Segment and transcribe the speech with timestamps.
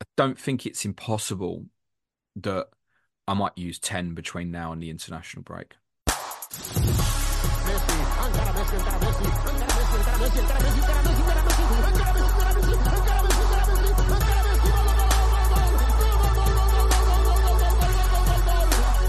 [0.00, 1.66] I don't think it's impossible
[2.36, 2.68] that
[3.26, 5.74] I might use 10 between now and the international break.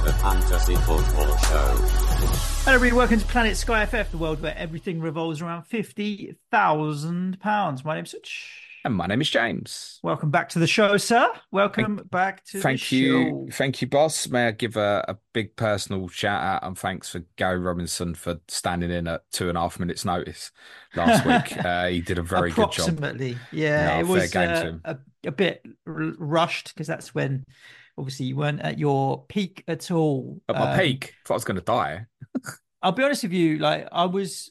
[0.04, 1.76] The Fantasy Football Show.
[2.66, 2.98] Hello, everybody.
[2.98, 7.85] Welcome to Planet Sky FF, the world where everything revolves around fifty thousand pounds.
[7.85, 8.69] My name's Suj.
[8.89, 9.99] And my name is James.
[10.02, 11.29] Welcome back to the show, sir.
[11.52, 13.12] Welcome back to Thank the you.
[13.12, 13.20] show.
[13.20, 14.27] Thank you, Thank you, boss.
[14.27, 18.40] May I give a, a big personal shout out and thanks for Gary Robinson for
[18.48, 20.49] standing in at two and a half minutes notice
[20.96, 21.55] last week.
[21.63, 22.87] uh, he did a very good job.
[22.90, 23.85] Approximately, yeah.
[23.85, 24.81] No, it fair was game to uh, him.
[24.85, 27.46] a, a bit r- rushed because that's when,
[27.96, 30.41] obviously, you weren't at your peak at all.
[30.49, 32.07] At my Um, peak, thought I was going to die.
[32.81, 34.49] I'll be honest with you, like I was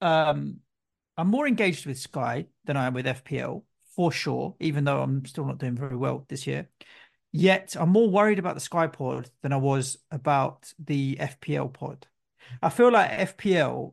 [0.00, 0.58] um
[1.16, 3.64] I'm more engaged with Sky than I am with FPL
[4.00, 6.70] for sure, even though I'm still not doing very well this year.
[7.32, 12.06] Yet I'm more worried about the Sky pod than I was about the FPL pod.
[12.62, 13.92] I feel like FPL,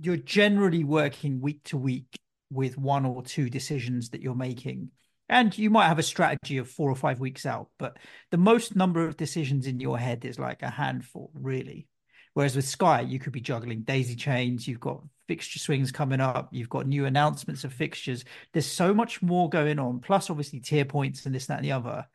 [0.00, 2.20] you're generally working week to week
[2.52, 4.92] with one or two decisions that you're making.
[5.28, 7.96] And you might have a strategy of four or five weeks out, but
[8.30, 11.88] the most number of decisions in your head is like a handful, really.
[12.34, 16.48] Whereas with Sky, you could be juggling daisy chains, you've got fixture swings coming up,
[16.52, 18.24] you've got new announcements of fixtures.
[18.52, 21.72] There's so much more going on, plus obviously tier points and this, that, and the
[21.72, 22.06] other.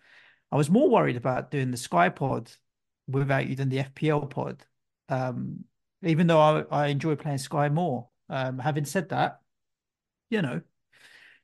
[0.52, 2.52] I was more worried about doing the Sky pod
[3.08, 4.66] without you than the FPL pod.
[5.10, 5.66] Um,
[6.04, 8.08] even though I, I enjoy playing Sky more.
[8.30, 9.40] Um, having said that,
[10.30, 10.62] you know,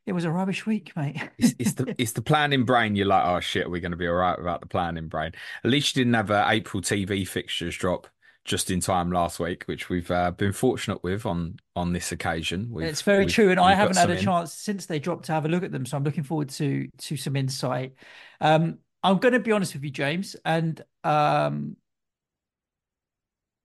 [0.05, 1.21] it was a rubbish week, mate.
[1.37, 2.95] It's, it's the it's the planning brain.
[2.95, 5.33] You're like, oh shit, we're going to be all right without the planning brain.
[5.63, 8.07] At least you didn't have a April TV fixtures drop
[8.47, 12.69] just in time last week, which we've uh, been fortunate with on on this occasion.
[12.71, 14.23] We've, it's very true, and I haven't had a in.
[14.23, 15.85] chance since they dropped to have a look at them.
[15.85, 17.93] So I'm looking forward to to some insight.
[18.41, 21.75] Um, I'm going to be honest with you, James, and um,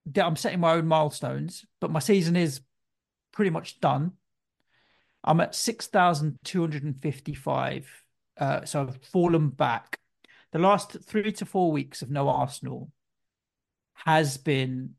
[0.06, 2.60] that I'm setting my own milestones, but my season is
[3.32, 4.12] pretty much done.
[5.24, 7.88] I'm at six thousand two hundred and fifty-five,
[8.36, 10.00] uh, so I've fallen back.
[10.50, 12.90] The last three to four weeks of no Arsenal
[13.94, 14.94] has been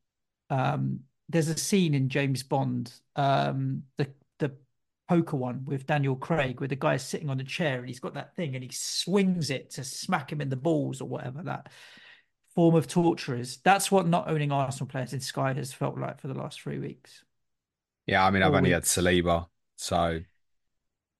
[0.49, 0.99] um
[1.29, 4.07] there's a scene in James Bond, um the
[4.39, 4.51] the
[5.09, 8.13] poker one with Daniel Craig, where the guy's sitting on a chair and he's got
[8.15, 11.69] that thing and he swings it to smack him in the balls or whatever that
[12.55, 13.57] form of torture is.
[13.57, 16.79] That's what not owning Arsenal players in Sky has felt like for the last three
[16.79, 17.23] weeks.
[18.05, 18.83] Yeah, I mean, I've only had.
[18.83, 20.19] Saliba, so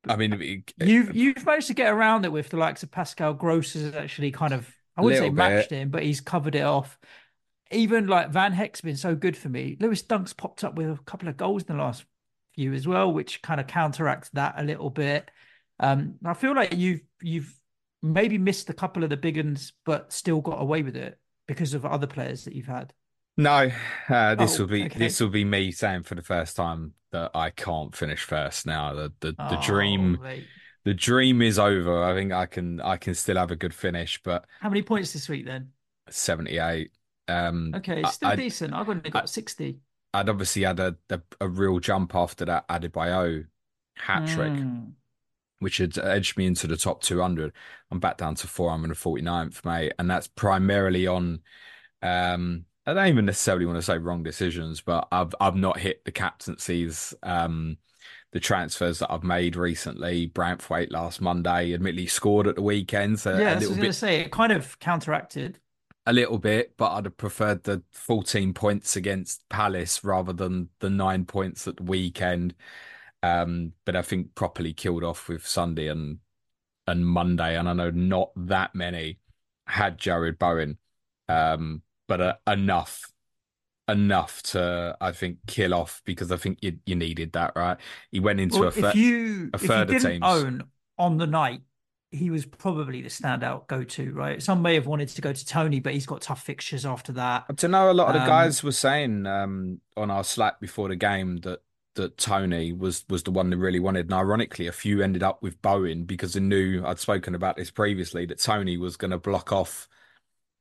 [0.07, 3.33] I mean, it- You've you've managed to get around it with the likes of Pascal
[3.33, 5.79] Gross has actually kind of I wouldn't say matched bit.
[5.79, 6.99] him, but he's covered it off.
[7.73, 9.77] Even like Van Hecke's been so good for me.
[9.79, 12.05] Lewis Dunk's popped up with a couple of goals in the last
[12.55, 15.29] few as well, which kind of counteracts that a little bit.
[15.79, 17.53] Um, I feel like you've you've
[18.01, 21.17] maybe missed a couple of the big ones, but still got away with it
[21.47, 22.93] because of other players that you've had.
[23.37, 23.71] no,
[24.09, 24.99] uh, this Oh, will be okay.
[24.99, 28.93] this will be me saying for the first time that I can't finish first now.
[28.93, 30.47] The the, the Oh, dream mate.
[30.85, 32.03] the dream is over.
[32.03, 35.13] I think I can I can still have a good finish, but How many points
[35.13, 35.69] this week then?
[36.09, 36.91] 78.
[37.27, 38.73] Um, Okay, I- still I- decent.
[38.73, 39.79] I've only got 60.
[40.13, 43.47] I'd obviously had a, a a real jump after that Adebayo
[43.95, 44.93] hat trick, Mm.
[45.59, 47.51] which had edged me into the top 200.
[47.89, 51.41] I'm back down to 449th, mate, and that's primarily on.
[52.01, 56.03] Um, I don't even necessarily want to say wrong decisions, but I've I've not hit
[56.05, 57.13] the captaincies.
[57.23, 57.77] Um,
[58.33, 60.27] the transfers that I've made recently.
[60.27, 63.93] Branthwaite last Monday, admittedly scored at the weekend, so Yeah, a I was going to
[63.93, 64.21] say.
[64.21, 65.59] It kind of counteracted.
[66.05, 70.89] A little bit, but I'd have preferred the 14 points against Palace rather than the
[70.89, 72.55] nine points at the weekend.
[73.21, 76.19] Um, but I think properly killed off with Sunday and
[76.87, 79.19] and Monday, and I know not that many
[79.67, 80.77] had Jarrod Bowen,
[81.29, 83.11] um, but uh, enough
[83.89, 87.77] enough to I think kill off because I think you you needed that right.
[88.11, 90.21] He went into Well, a thir- you a third of didn't teams.
[90.21, 90.63] own
[90.97, 91.61] on the night,
[92.13, 94.41] he was probably the standout go-to, right?
[94.41, 97.57] Some may have wanted to go to Toney, but he's got tough fixtures after that.
[97.57, 100.89] To know a lot of the Um, guys were saying um, on our Slack before
[100.89, 101.61] the game that
[101.95, 104.05] that Toney was was the one they really wanted.
[104.05, 107.71] And ironically, a few ended up with Bowen because they knew I'd spoken about this
[107.71, 109.87] previously that Toney was going to block off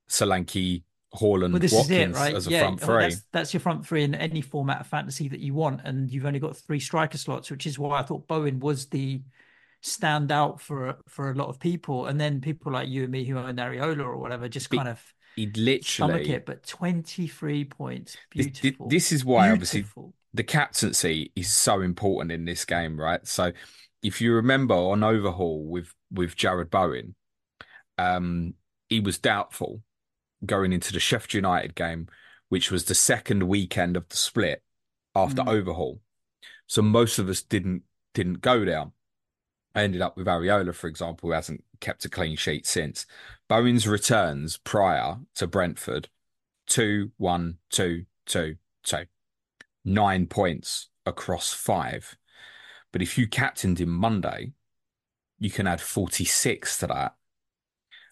[0.08, 0.82] Solanke,
[1.14, 2.34] Haaland, well, Watkins it, right?
[2.34, 3.02] as a yeah, front three.
[3.02, 6.26] That's, that's, your front three in any format of fantasy that you want, and you've
[6.26, 9.22] only got three striker slots, which is why I thought Bowen was the
[9.82, 12.06] stand out for for a lot of people.
[12.06, 15.00] And then people like you and me who own Areola or whatever just kind of
[15.37, 16.46] he'd literally it.
[16.46, 18.88] But twenty three points, beautiful.
[18.88, 19.52] This, this is why beautiful.
[19.52, 23.26] obviously the captaincy is so important in this game, right?
[23.26, 23.52] So
[24.02, 27.14] if you remember on overhaul with with Jarrod Bowen,
[27.99, 28.55] um,
[28.88, 29.82] he was doubtful
[30.44, 32.08] going into the Sheffield United game,
[32.49, 34.62] which was the second weekend of the split
[35.14, 35.49] after mm.
[35.49, 36.00] overhaul.
[36.67, 37.82] So most of us didn't
[38.14, 38.87] didn't go there.
[39.74, 43.06] I ended up with Areola, for example, who hasn't kept a clean sheet since.
[43.48, 46.08] Bowen's returns prior to Brentford,
[46.66, 49.04] two, one, two, two, two
[49.84, 52.16] nine points across five.
[52.92, 54.52] But if you captained him Monday,
[55.38, 57.14] you can add 46 to that.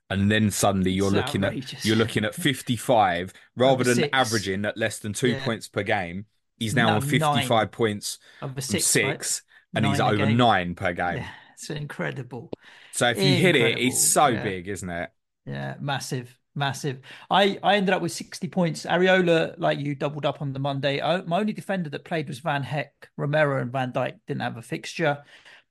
[0.09, 1.81] And then suddenly you're it's looking outrageous.
[1.81, 4.09] at you're looking at 55 rather than six.
[4.13, 5.45] averaging at less than two yeah.
[5.45, 6.27] points per game.
[6.59, 7.69] He's now no, on 55 nine.
[7.69, 9.43] points over six, six
[9.73, 9.79] right?
[9.79, 10.37] and nine he's over game.
[10.37, 11.19] nine per game.
[11.19, 11.29] Yeah,
[11.61, 12.51] it's incredible.
[12.93, 13.67] So if you incredible.
[13.67, 14.43] hit it, it's so yeah.
[14.43, 15.11] big, isn't it?
[15.47, 17.01] Yeah, massive massive.
[17.31, 18.87] I I ended up with 60 points.
[18.87, 21.01] Areola, like you, doubled up on the Monday.
[21.01, 23.09] I, my only defender that played was Van Hecke.
[23.17, 25.19] Romero and Van Dijk didn't have a fixture.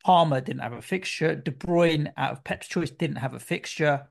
[0.04, 1.36] Palmer didn't have a fixture.
[1.36, 4.08] De Bruyne, out of Pep's choice, didn't have a fixture.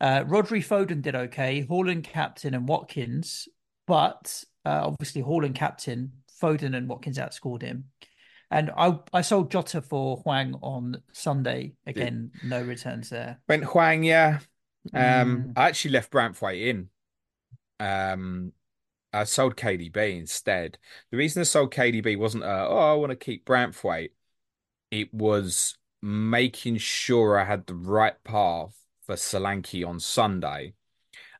[0.00, 1.66] Uh, Rodri Foden did okay.
[1.68, 3.48] Haaland captain and Watkins,
[3.86, 7.84] but uh, obviously Haaland captain, Foden and Watkins outscored him.
[8.52, 11.72] And I I sold Jota for Hwang on Sunday.
[11.86, 13.40] Again, no returns there.
[13.48, 14.40] Went Hwang, yeah.
[14.92, 15.52] Um, mm.
[15.56, 16.88] I actually left Branthwaite in.
[17.80, 18.52] Um,
[19.12, 20.78] I sold KDB instead.
[21.10, 24.10] The reason I sold KDB wasn't, uh, oh, I want to keep Branthwaite.
[24.90, 28.76] It was making sure I had the right path
[29.06, 30.74] for Solanke on Sunday.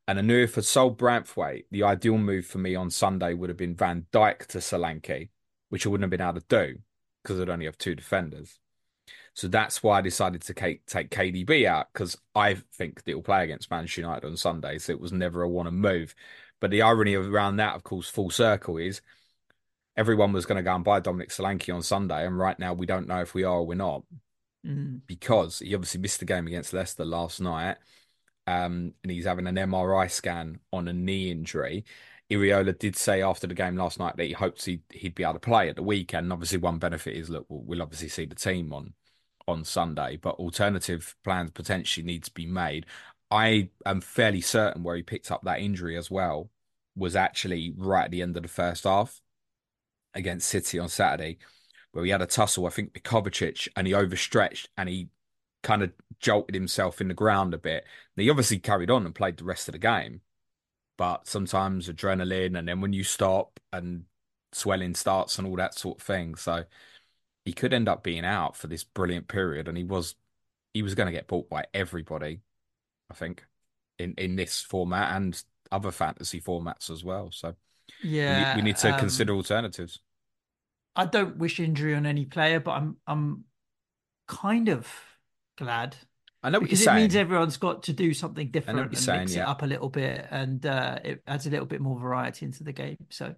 [0.09, 3.51] And I knew if I sold Branthwaite, the ideal move for me on Sunday would
[3.51, 5.29] have been Van Dijk to Solanke,
[5.69, 6.79] which I wouldn't have been able to do
[7.23, 8.59] because I'd only have two defenders.
[9.35, 13.23] So that's why I decided to take, take KDB out because I think that he'll
[13.23, 14.79] play against Manchester United on Sunday.
[14.79, 16.15] So it was never a want to move.
[16.61, 19.01] But the irony around that, of course, full circle is
[19.97, 22.27] everyone was going to go and buy Dominic Solanke on Sunday.
[22.27, 24.03] And right now we don't know if we are or we're not
[24.67, 25.01] mm.
[25.07, 27.79] because he obviously missed the game against Leicester last night.
[28.47, 31.85] Um, and he's having an MRI scan on a knee injury.
[32.33, 35.35] Iraola did say after the game last night that he hopes he'd, he'd be able
[35.35, 36.33] to play at the weekend.
[36.33, 38.95] Obviously, one benefit is look, we'll, we'll obviously see the team on
[39.49, 42.87] on Sunday, but alternative plans potentially need to be made.
[43.31, 46.51] I am fairly certain where he picked up that injury as well
[46.95, 49.21] was actually right at the end of the first half
[50.15, 51.39] against City on Saturday,
[51.93, 55.09] where he had a tussle, I think, with Kovacic, and he overstretched and he
[55.63, 57.85] kind of jolted himself in the ground a bit.
[58.17, 60.21] He obviously carried on and played the rest of the game,
[60.97, 64.05] but sometimes adrenaline, and then when you stop and
[64.53, 66.35] swelling starts and all that sort of thing.
[66.37, 66.65] So
[67.45, 70.15] he could end up being out for this brilliant period, and he was
[70.75, 72.41] he was going to get bought by everybody,
[73.11, 73.47] I think,
[73.99, 77.31] in in this format and other fantasy formats as well.
[77.33, 77.55] So
[78.03, 80.01] yeah, we, we need to um, consider alternatives.
[80.95, 83.45] I don't wish injury on any player, but I'm I'm
[84.27, 84.89] kind of
[85.57, 85.97] glad.
[86.43, 89.43] I know because it means everyone's got to do something different and saying, mix yeah.
[89.43, 92.65] it up a little bit, and uh, it adds a little bit more variety into
[92.65, 92.97] the game.
[93.11, 93.35] So,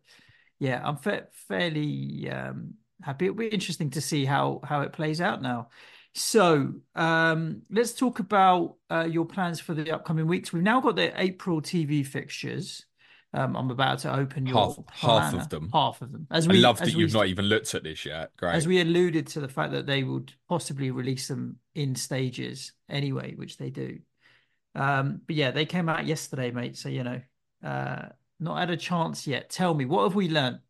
[0.58, 3.26] yeah, I'm fa- fairly um, happy.
[3.26, 5.68] It'll be interesting to see how how it plays out now.
[6.14, 10.52] So um, let's talk about uh, your plans for the upcoming weeks.
[10.52, 12.86] We've now got the April TV fixtures.
[13.34, 15.68] Um, I'm about to open your half, half of them.
[15.72, 16.28] Half of them.
[16.30, 18.30] As we, I love that you've we, not even looked at this yet.
[18.36, 18.54] Great.
[18.54, 23.34] As we alluded to the fact that they would possibly release them in stages anyway,
[23.34, 23.98] which they do.
[24.76, 26.76] Um, but yeah, they came out yesterday, mate.
[26.76, 27.20] So you know,
[27.64, 28.06] uh,
[28.38, 29.50] not had a chance yet.
[29.50, 30.60] Tell me, what have we learned?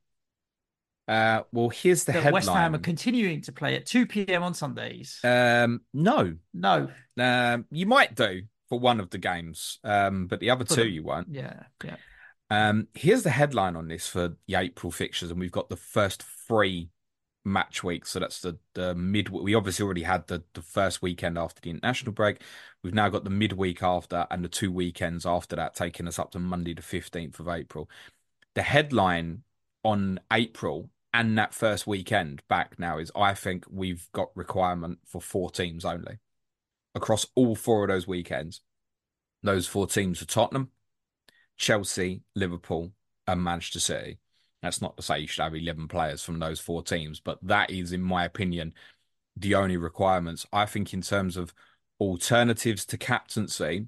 [1.07, 2.33] Uh, well, here's the that headline.
[2.33, 4.43] West Ham are continuing to play at 2 p.m.
[4.43, 5.21] on Sundays.
[5.23, 6.89] Um, no, no.
[7.19, 10.85] Um, you might do for one of the games, um, but the other for two
[10.85, 11.29] the, you won't.
[11.31, 11.97] Yeah, yeah.
[12.55, 16.23] Um, here's the headline on this for the April fixtures, and we've got the first
[16.23, 16.91] three
[17.45, 18.13] match weeks.
[18.13, 19.29] So that's the the mid.
[19.29, 22.43] We obviously already had the the first weekend after the international break.
[22.85, 26.31] We've now got the midweek after, and the two weekends after that, taking us up
[26.31, 27.91] to Monday the fifteenth of April.
[28.55, 29.43] The headline
[29.83, 35.21] on April and that first weekend back now is I think we've got requirement for
[35.21, 36.19] four teams only
[36.95, 38.61] across all four of those weekends.
[39.43, 40.71] Those four teams are Tottenham,
[41.57, 42.93] Chelsea, Liverpool,
[43.27, 44.19] and Manchester City.
[44.63, 47.71] That's not to say you should have 11 players from those four teams, but that
[47.71, 48.73] is, in my opinion,
[49.37, 50.47] the only requirements.
[50.53, 51.53] I think, in terms of
[52.01, 53.87] alternatives to captaincy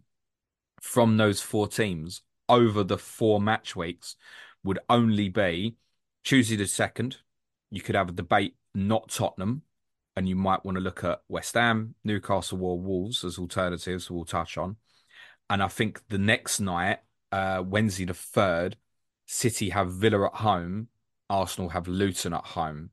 [0.81, 4.17] from those four teams over the four match weeks,
[4.65, 5.77] would only be
[6.25, 7.19] Tuesday the second.
[7.71, 9.63] You could have a debate, not Tottenham,
[10.15, 14.11] and you might want to look at West Ham, Newcastle, or Wolves as alternatives.
[14.11, 14.77] We'll touch on,
[15.49, 16.99] and I think the next night,
[17.37, 18.77] uh, Wednesday the third,
[19.27, 20.89] City have Villa at home,
[21.29, 22.91] Arsenal have Luton at home.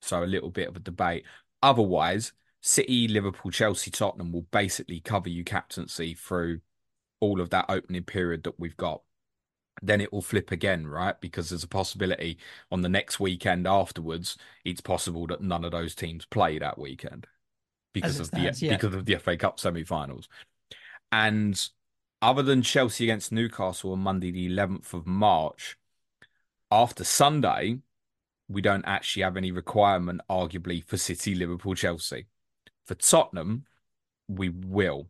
[0.00, 1.24] So a little bit of a debate.
[1.62, 2.32] Otherwise,
[2.62, 6.60] City, Liverpool, Chelsea, Tottenham will basically cover you captaincy through
[7.20, 9.02] all of that opening period that we've got
[9.80, 11.18] then it will flip again, right?
[11.20, 12.36] Because there's a possibility
[12.70, 17.26] on the next weekend afterwards, it's possible that none of those teams play that weekend
[17.94, 18.76] because of stands, the yeah.
[18.76, 20.28] because of the FA Cup semi-finals.
[21.10, 21.60] And
[22.22, 25.76] other than Chelsea against Newcastle on Monday, the 11th of March,
[26.70, 27.78] after Sunday,
[28.48, 32.26] we don't actually have any requirement, arguably, for City, Liverpool, Chelsea.
[32.86, 33.64] For Tottenham,
[34.28, 35.08] we will.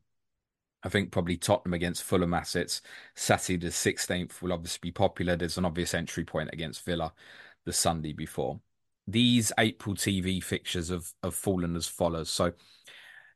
[0.82, 2.82] I think probably Tottenham against Fulham assets.
[3.14, 5.36] Saturday the 16th will obviously be popular.
[5.36, 7.12] There's an obvious entry point against Villa
[7.64, 8.60] the Sunday before.
[9.06, 12.30] These April TV fixtures have, have fallen as follows.
[12.30, 12.52] So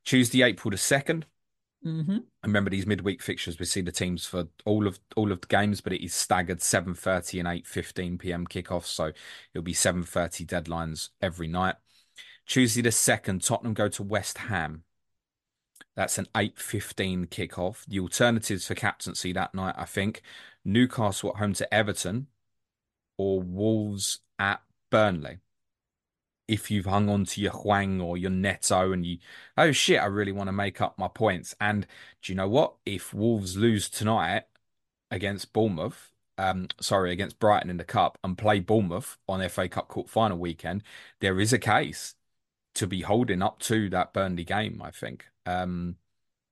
[0.04, 1.24] Tuesday, April the 2nd.
[1.84, 2.18] Mm-hmm.
[2.44, 3.58] Remember these midweek fixtures.
[3.58, 6.60] We see the teams for all of all of the games, but it is staggered
[6.60, 8.46] 7:30 and 8:15 p.m.
[8.46, 8.86] kickoffs.
[8.86, 9.12] So
[9.54, 11.76] it'll be 7:30 deadlines every night.
[12.46, 14.84] Tuesday the second, Tottenham go to West Ham.
[15.96, 17.84] That's an 8.15 kickoff.
[17.86, 20.22] The alternatives for captaincy that night, I think,
[20.64, 22.26] Newcastle at home to Everton
[23.16, 25.38] or Wolves at Burnley.
[26.48, 29.18] If you've hung on to your Hwang or your Neto and you,
[29.56, 31.54] oh shit, I really want to make up my points.
[31.60, 31.86] And
[32.22, 32.74] do you know what?
[32.84, 34.44] If Wolves lose tonight
[35.10, 39.88] against Bournemouth, um, sorry, against Brighton in the Cup and play Bournemouth on FA Cup
[39.88, 40.82] quarter final weekend,
[41.20, 42.14] there is a case
[42.74, 45.26] to be holding up to that Burnley game, I think.
[45.46, 45.96] Um,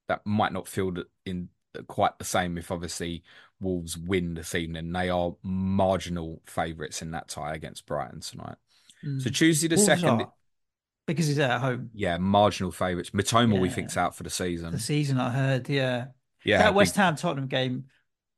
[0.09, 1.49] that might not feel in
[1.87, 3.23] quite the same if obviously
[3.61, 4.93] Wolves win this evening.
[4.93, 8.57] They are marginal favourites in that tie against Brighton tonight.
[9.05, 9.23] Mm.
[9.23, 10.21] So Tuesday the Wolves second.
[10.23, 10.33] Are,
[11.07, 11.91] because he's at home.
[11.95, 13.11] Yeah, marginal favourites.
[13.11, 13.61] Mitoma yeah.
[13.61, 14.73] we think's out for the season.
[14.73, 16.07] The season I heard, yeah.
[16.45, 16.59] Yeah.
[16.59, 17.85] That West Ham Tottenham game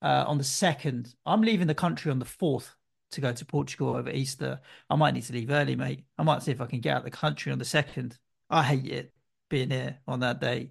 [0.02, 1.14] uh, on the second.
[1.25, 2.75] I'm leaving the country on the fourth
[3.12, 4.61] to go to Portugal over Easter.
[4.90, 6.04] I might need to leave early, mate.
[6.18, 8.18] I might see if I can get out of the country on the second.
[8.50, 9.12] I hate it
[9.49, 10.70] being here on that day.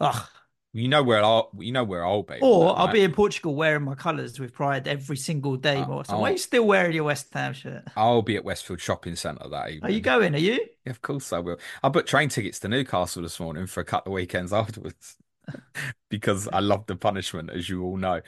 [0.00, 0.26] Ugh.
[0.74, 2.38] You know where I'll you know where I'll be.
[2.42, 5.78] Or I'll be in Portugal wearing my colours with pride every single day.
[5.78, 7.84] Uh, so why are you still wearing your West Ham shirt?
[7.96, 9.84] I'll be at Westfield Shopping Centre that evening.
[9.84, 10.34] Are you going?
[10.34, 10.60] Are you?
[10.84, 11.58] Yeah, of course I will.
[11.82, 15.16] I booked train tickets to Newcastle this morning for a couple of weekends afterwards
[16.10, 18.20] because I love the punishment, as you all know.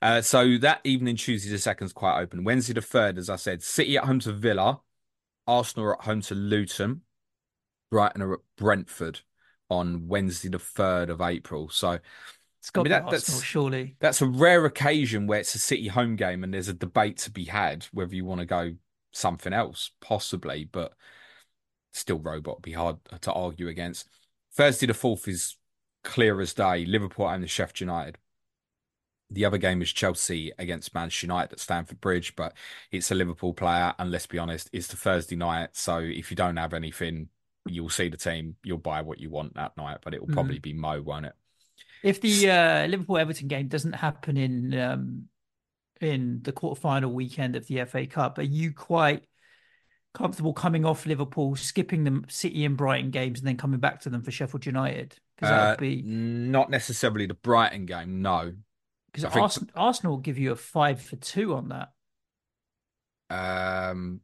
[0.00, 2.44] Uh, so that evening, Tuesday the second is quite open.
[2.44, 4.80] Wednesday the third, as I said, City at home to Villa,
[5.48, 7.02] Arsenal at home to Luton,
[7.90, 9.20] Brighton are at Brentford
[9.72, 11.68] on Wednesday the third of April.
[11.68, 11.98] So
[12.60, 13.96] it's got I mean, that, Arsenal, that's surely.
[13.98, 17.30] That's a rare occasion where it's a City home game and there's a debate to
[17.30, 18.74] be had whether you want to go
[19.10, 20.92] something else, possibly, but
[21.92, 24.08] still robot be hard to argue against.
[24.54, 25.56] Thursday the fourth is
[26.04, 26.84] clear as day.
[26.84, 28.18] Liverpool and the Sheffield United.
[29.30, 32.54] The other game is Chelsea against Manchester United at Stamford Bridge, but
[32.90, 35.70] it's a Liverpool player, and let's be honest, it's the Thursday night.
[35.72, 37.28] So if you don't have anything,
[37.66, 40.34] you'll see the team, you'll buy what you want that night, but it will mm.
[40.34, 41.34] probably be Mo, won't it?
[42.02, 45.28] If the uh, Liverpool Everton game doesn't happen in um,
[46.00, 49.22] in the quarterfinal weekend of the FA Cup, are you quite
[50.12, 54.10] comfortable coming off Liverpool, skipping the City and Brighton games, and then coming back to
[54.10, 55.16] them for Sheffield United?
[55.36, 58.52] Because that would uh, be not necessarily the Brighton game, no.
[59.12, 61.90] Because Arsenal, Arsenal will give you a five for two on that.
[63.30, 64.20] Um,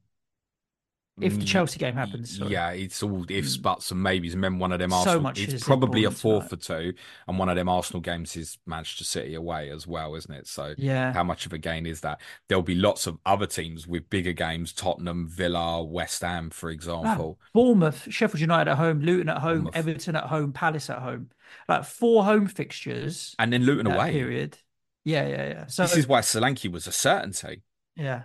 [1.20, 2.52] if the mm, Chelsea game happens, sorry.
[2.52, 4.34] yeah, it's all ifs, buts, and maybes.
[4.34, 5.14] Remember, one of them Arsenal.
[5.16, 6.94] So much it's probably a four for two,
[7.26, 10.46] and one of them Arsenal games is Manchester City away as well, isn't it?
[10.46, 12.20] So, yeah, how much of a gain is that?
[12.48, 17.38] There'll be lots of other teams with bigger games: Tottenham, Villa, West Ham, for example.
[17.52, 19.76] Bournemouth, Sheffield United at home, Luton at home, Bournemouth.
[19.76, 21.30] Everton at home, Palace at home.
[21.68, 24.12] Like four home fixtures, and then Luton away.
[24.12, 24.58] Period.
[25.04, 25.66] Yeah, yeah, yeah.
[25.66, 27.62] So this is why Solanke was a certainty.
[27.96, 28.24] Yeah.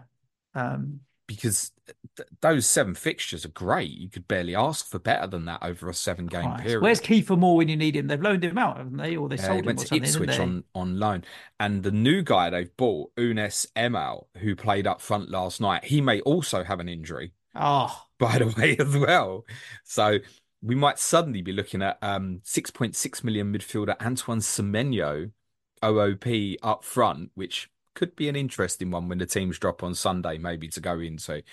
[0.55, 1.71] Um, because
[2.15, 3.91] th- those seven fixtures are great.
[3.91, 6.81] You could barely ask for better than that over a seven game period.
[6.81, 8.07] Where's Kiefer Moore when you need him?
[8.07, 9.15] They've loaned him out, haven't they?
[9.15, 11.23] Or they sold he went to Ipswich on, on loan.
[11.59, 16.01] And the new guy they've bought, Enes Unal, who played up front last night, he
[16.01, 17.33] may also have an injury.
[17.55, 18.05] Oh.
[18.19, 19.45] By the way, as well.
[19.83, 20.19] So
[20.61, 25.31] we might suddenly be looking at um 6.6 million midfielder Antoine Semenyo
[25.83, 30.37] OOP up front, which could be an interesting one when the teams drop on Sunday,
[30.37, 31.43] maybe to go into.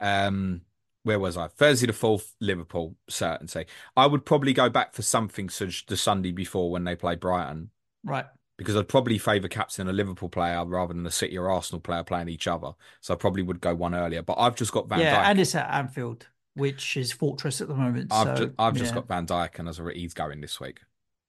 [0.00, 0.62] Um,
[1.02, 1.48] where was I?
[1.48, 3.66] Thursday the fourth, Liverpool certainty.
[3.96, 7.70] I would probably go back for something such the Sunday before when they play Brighton,
[8.04, 8.26] Right.
[8.56, 12.02] because I'd probably favour captain a Liverpool player rather than a City or Arsenal player
[12.04, 12.72] playing each other.
[13.00, 14.22] So I probably would go one earlier.
[14.22, 15.30] But I've just got Van yeah, Dijk.
[15.30, 18.12] and it's at Anfield, which is fortress at the moment.
[18.12, 20.80] I've, so, just, I've just got Van Dijk, and as a he's going this week.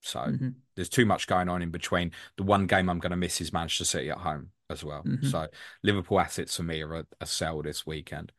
[0.02, 0.56] So Mhm.
[0.76, 2.12] there's too much going on in between.
[2.38, 5.04] The one game I'm going to miss is Manchester City at home as well.
[5.04, 5.26] Mhm.
[5.26, 5.48] So
[5.84, 8.32] Liverpool assets for me are a, a sell this weekend.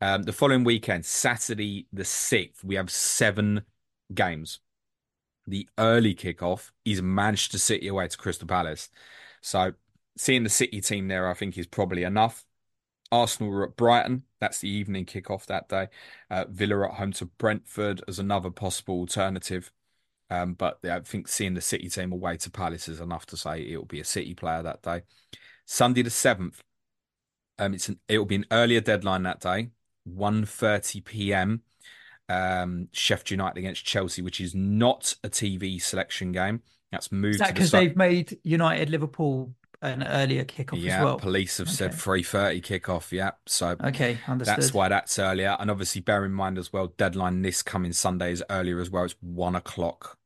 [0.00, 3.62] Um, the following weekend, Saturday the sixth, we have seven
[4.14, 4.60] games.
[5.46, 8.90] The early kickoff is Manchester City away to Crystal Palace.
[9.40, 9.72] So
[10.16, 12.44] seeing the City team there, I think, is probably enough.
[13.10, 14.24] Arsenal are at Brighton.
[14.40, 15.88] That's the evening kickoff that day.
[16.30, 19.72] Uh, Villa at home to Brentford as another possible alternative.
[20.30, 23.62] Um, but I think seeing the City team away to Palace is enough to say
[23.62, 25.02] it'll be a City player that day.
[25.68, 26.62] Sunday the seventh.
[27.58, 29.70] Um, it's an it'll be an earlier deadline that day,
[30.06, 31.62] 1.30 p.m.
[32.28, 36.62] Um, Sheffield United against Chelsea, which is not a TV selection game.
[36.92, 40.86] That's moved Is that to the because they've made United Liverpool an earlier kickoff yeah,
[40.86, 41.16] as well?
[41.16, 41.94] police have said Okay.
[41.94, 43.12] 3.30 kickoff.
[43.12, 44.56] Yeah, so Okay, understood.
[44.56, 45.56] That's why that's earlier.
[45.60, 49.04] And obviously, bear in mind as well, deadline this coming Sunday is earlier as well.
[49.04, 50.18] It's one o'clock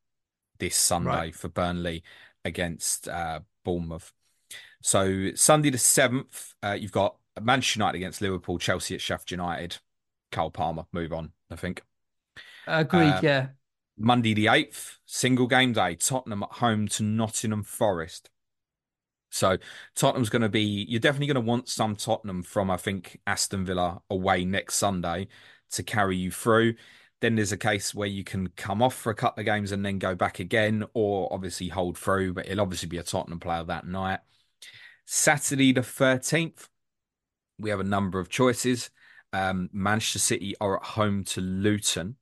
[0.58, 1.34] this Sunday Right.
[1.34, 2.02] for Burnley
[2.44, 4.12] against uh, Bournemouth.
[4.82, 9.78] So, Sunday the 7th, uh, you've got Manchester United against Liverpool, Chelsea at Sheffield United.
[10.30, 11.82] Cole Palmer, move on, I think.
[12.66, 13.10] Agreed.
[13.10, 13.46] uh, yeah.
[13.98, 18.30] Monday the 8th, single game day, Tottenham at home to Nottingham Forest.
[19.30, 19.58] So
[19.94, 23.64] Tottenham's going to be, you're definitely going to want some Tottenham from, I think, Aston
[23.64, 25.28] Villa away next Sunday
[25.72, 26.74] to carry you through.
[27.20, 29.84] Then there's a case where you can come off for a couple of games and
[29.84, 33.62] then go back again, or obviously hold through, but it'll obviously be a Tottenham player
[33.64, 34.20] that night.
[35.06, 36.68] Saturday the 13th,
[37.58, 38.90] we have a number of choices.
[39.32, 42.16] Um, Manchester City are at home to Luton.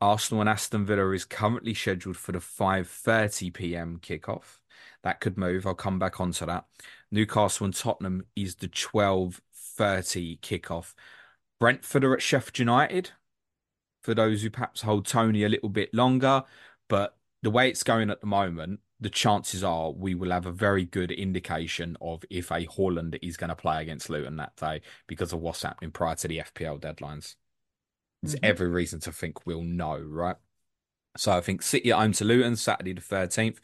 [0.00, 3.98] Arsenal and Aston Villa is currently scheduled for the 5:30 p.m.
[4.02, 4.58] kickoff.
[5.02, 5.66] That could move.
[5.66, 6.66] I'll come back onto that.
[7.10, 10.94] Newcastle and Tottenham is the 12:30 kickoff.
[11.58, 13.10] Brentford are at Sheffield United.
[14.02, 16.44] For those who perhaps hold Toney a little bit longer,
[16.88, 20.50] but the way it's going at the moment, the chances are we will have a
[20.50, 24.80] very good indication of if a Haaland is going to play against Luton that day
[25.06, 27.36] because of what's happening prior to the FPL deadlines.
[28.22, 28.44] There's Mhm.
[28.44, 30.36] every reason to think we'll know, right?
[31.18, 33.60] So I think City at home to Luton, Saturday the 13th.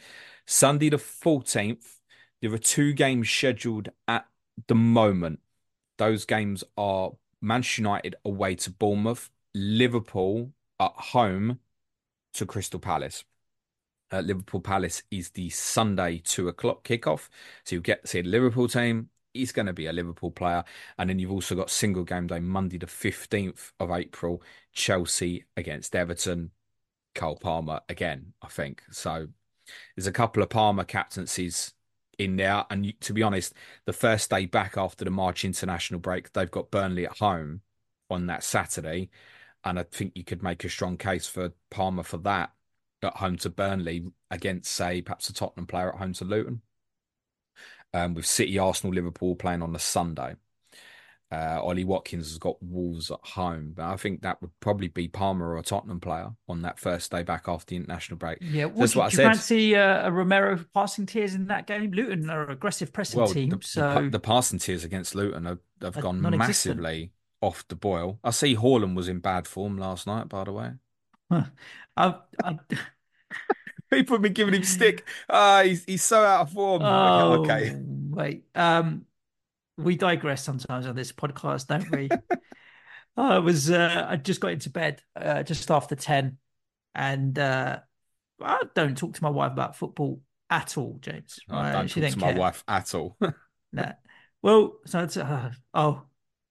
[0.47, 2.03] Sunday the 14th,
[2.43, 4.29] there are two games scheduled at
[4.67, 5.41] the moment.
[5.97, 11.61] Those games are Manchester United away to Bournemouth, Liverpool at home
[12.35, 13.25] to Crystal Palace.
[14.13, 17.29] Uh, Liverpool Palace is the Sunday two o'clock kickoff.
[17.65, 19.09] So you get to see the Liverpool team.
[19.33, 20.65] He's going to be a Liverpool player.
[20.99, 24.43] And then you've also got single game day Monday, the 15th of April,
[24.73, 26.51] Chelsea against Everton.
[27.15, 28.83] Cole Palmer again, I think.
[28.91, 29.29] So
[29.97, 31.73] there's a couple of Palmer captaincies
[32.19, 32.65] in there.
[32.71, 33.55] And to be honest,
[33.87, 37.63] the first day back after the March international break, they've got Burnley at home
[38.09, 39.11] on that Saturday.
[39.65, 42.53] And I think you could make a strong case for Palmer for that
[43.05, 46.63] at home to Burnley against, say, perhaps a Tottenham player at home to Luton.
[47.93, 50.37] Um, with City, Arsenal, Liverpool playing on the Sunday.
[51.33, 55.07] Uh, Ollie Watkins has got Wolves at home, but I think that would probably be
[55.07, 58.39] Palmer or a Tottenham player on that first day back after the international break.
[58.41, 59.25] Yeah, what, That's do, what I you said.
[59.27, 61.93] fancy uh, a Romero passing tiers in that game?
[61.93, 65.15] Luton are an aggressive pressing Well, team, the, the so pa- the, passing tiers against
[65.15, 68.19] Luton have, have gone massively off the boil.
[68.25, 70.73] I see Haaland was in bad form last night, by the way.
[71.31, 72.59] I, I,
[73.91, 75.07] People have been giving him stick.
[75.29, 76.83] Ah, he's he's so out of form.
[76.85, 77.75] oh, okay.
[78.11, 78.45] wait.
[78.55, 79.05] Um,
[79.77, 82.09] we digress sometimes on this podcast, don't we?
[83.17, 86.39] I was uh, I just got into bed uh, just after ten,
[86.95, 87.81] and uh,
[88.41, 91.39] I don't talk to my wife about football at all, James.
[91.51, 92.41] I don't She talk to my care.
[92.41, 93.17] wife at all.
[93.73, 93.93] Nah.
[94.43, 96.03] Well, so it's, uh, oh,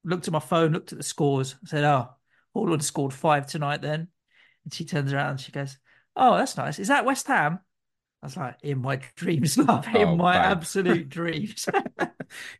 [0.05, 2.09] looked at my phone, looked at the scores, said, "Oh,
[2.55, 4.07] Haaland scored five tonight." Then,
[4.69, 5.77] and she turns around and she goes,
[6.15, 6.79] "Oh, that's nice.
[6.79, 7.59] Is that West Ham?"
[8.21, 9.87] I was like, "In my dreams, love.
[9.87, 10.41] In Oh, my babe.
[10.57, 11.67] absolute dreams."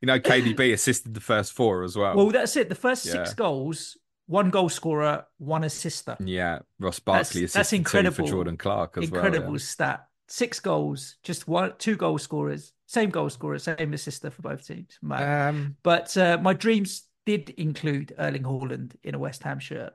[0.01, 2.15] you know, KDB assisted the first four as well.
[2.15, 2.69] well, that's it.
[2.69, 6.17] The first six goals, one goal scorer, one assister.
[6.19, 8.15] yeah, Ross That's- Barkley that's assisted two incredible.
[8.25, 9.59] for Jordan Clark as Incredible well.
[9.59, 10.05] stat.
[10.27, 14.97] Six goals, just one, two goal scorers, same goal scorer, same assister for both teams.
[15.11, 19.93] Um, But uh, my dreams did include Erling Haaland in a West Ham shirt.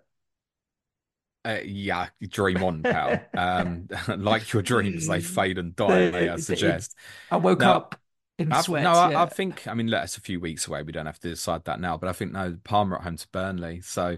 [1.44, 3.20] Uh, yeah, dream on, pal.
[3.36, 6.10] Um, like your dreams, they fade and die.
[6.10, 6.96] May I suggest?
[7.30, 7.72] I woke No.
[7.72, 8.00] up
[8.38, 8.84] in I- sweats.
[8.84, 9.22] no, I, yeah.
[9.22, 9.66] I think.
[9.68, 10.82] I mean, look, it's a few weeks away.
[10.82, 11.96] We don't have to decide that now.
[11.96, 13.80] But I think no, Palmer at home to Burnley.
[13.82, 14.16] So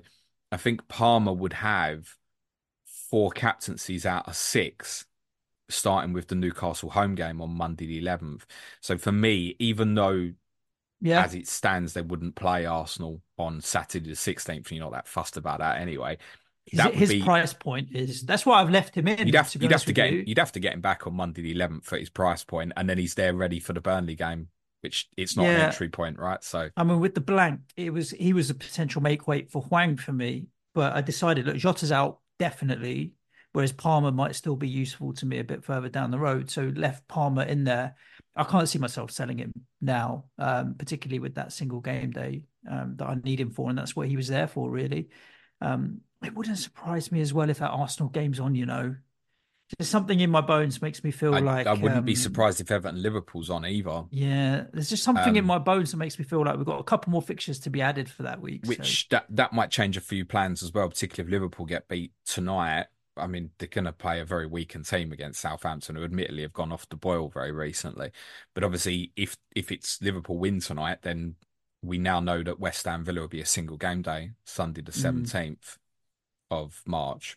[0.52, 2.14] I think Palmer would have
[3.10, 5.06] four captaincies out of six,
[5.68, 8.46] starting with the Newcastle home game on Monday the eleventh.
[8.80, 10.32] So for me, even though
[11.00, 11.24] yeah.
[11.24, 14.70] as it stands, they wouldn't play Arsenal on Saturday the sixteenth.
[14.70, 16.18] You're not that fussed about that anyway.
[16.66, 19.26] His, that would his be- price point is that's why I've left him in.
[19.26, 20.24] You'd have to you'd have to get you.
[20.26, 22.90] you'd have to get him back on Monday the eleventh at his price point, and
[22.90, 24.48] then he's there ready for the Burnley game,
[24.80, 26.42] which it's not an entry point, right?
[26.42, 29.62] So I mean, with the blank, it was he was a potential make weight for
[29.62, 33.12] Hwang for me, but I decided look, Jota's out definitely,
[33.52, 36.50] whereas Palmer might still be useful to me a bit further down the road.
[36.50, 37.94] So left Palmer in there.
[38.34, 42.96] I can't see myself selling him now, um, particularly with that single game day um,
[42.96, 45.08] that I need him for, and that's what he was there for, really.
[45.60, 48.54] Um, it wouldn't surprise me as well if that Arsenal game's on.
[48.54, 48.96] You know,
[49.78, 52.60] there's something in my bones makes me feel I, like I wouldn't be um, surprised
[52.60, 54.04] if Everton Liverpool's on either.
[54.10, 56.80] Yeah, there's just something in Um, my bones that makes me feel like we've got
[56.80, 58.64] a couple more fixtures to be added for that week.
[58.64, 61.88] so- Which that that might change a few plans as well, particularly if Liverpool get
[61.88, 62.86] beat tonight.
[63.18, 66.52] I mean, they're going to play a very weakened team against Southampton, who admittedly have
[66.52, 68.10] gone off the boil very recently.
[68.52, 71.36] But obviously, if if it's Liverpool win tonight, then
[71.82, 74.92] we now know that West Ham Villa will be a single game day, Sunday the
[74.92, 75.00] Mm.
[76.50, 77.36] Of March.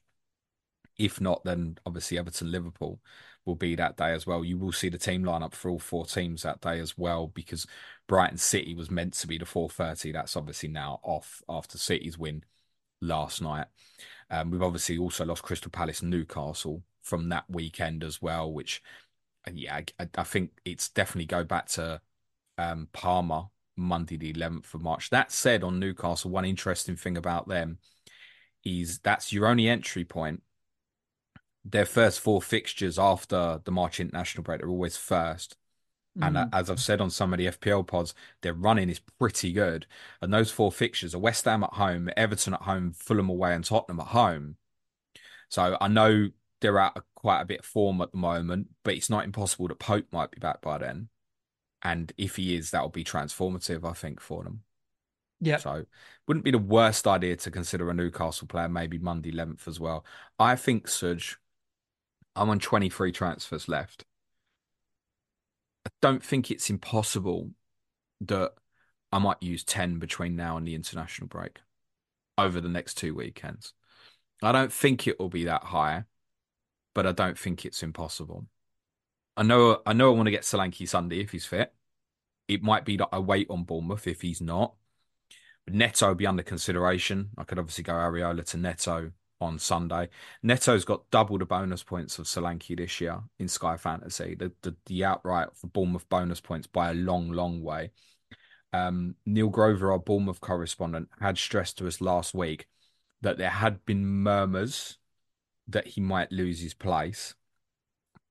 [0.97, 2.99] If not, then obviously Everton Liverpool
[3.45, 4.43] will be that day as well.
[4.43, 7.65] You will see the team lineup for all four teams that day as well, because
[8.07, 10.11] Brighton City was meant to be the four thirty.
[10.11, 12.43] That's obviously now off after City's win
[13.01, 13.67] last night.
[14.29, 18.81] Um, we've obviously also lost Crystal Palace Newcastle from that weekend as well, which
[19.47, 22.01] uh, yeah, I, I think it's definitely go back to
[22.57, 23.43] um, Palmer
[23.77, 25.09] Monday the 11th of March.
[25.09, 27.79] That said, on Newcastle, one interesting thing about them
[28.63, 30.43] is that's your only entry point.
[31.65, 35.55] Their first four fixtures after the March international break are always first.
[36.21, 36.53] And uh, Mm.
[36.53, 39.87] as I've said on some of the FPL pods, their running is pretty good.
[40.21, 43.65] And those four fixtures are West Ham at home, Everton at home, Fulham away, and
[43.65, 44.57] Tottenham at home.
[45.49, 46.29] So I know
[46.61, 49.67] they're out a, quite a bit of form at the moment, but it's not impossible
[49.69, 51.09] that Pope might be back by then.
[51.83, 54.63] And if he is, that will be transformative, I think, for them.
[55.41, 55.85] Yeah, So
[56.27, 60.05] wouldn't be the worst idea to consider a Newcastle player maybe Monday 11th as well.
[60.37, 61.35] I think, Suj,
[62.35, 64.05] I'm on 23 transfers left.
[65.85, 67.51] I don't think it's impossible
[68.21, 68.51] that
[69.11, 71.59] I might use 10 between now and the international break
[72.37, 73.73] over the next two weekends.
[74.41, 76.03] I don't think it will be that high,
[76.93, 78.45] but I don't think it's impossible.
[79.35, 81.73] I know I know I want to get Solanke Sunday if he's fit.
[82.47, 84.73] It might be that I wait on Bournemouth if he's not.
[85.67, 87.29] Neto be under consideration.
[87.37, 90.09] I could obviously go Areola to Neto on Sunday.
[90.43, 94.35] Neto's got double the bonus points of Solanke this year in Sky Fantasy.
[94.35, 97.91] The the, the outright for Bournemouth bonus points by a long, long way.
[98.71, 102.67] Um, Neil Grover, our Bournemouth correspondent, had stressed to us last week
[103.21, 104.97] that there had been murmurs
[105.67, 107.35] that he might lose his place.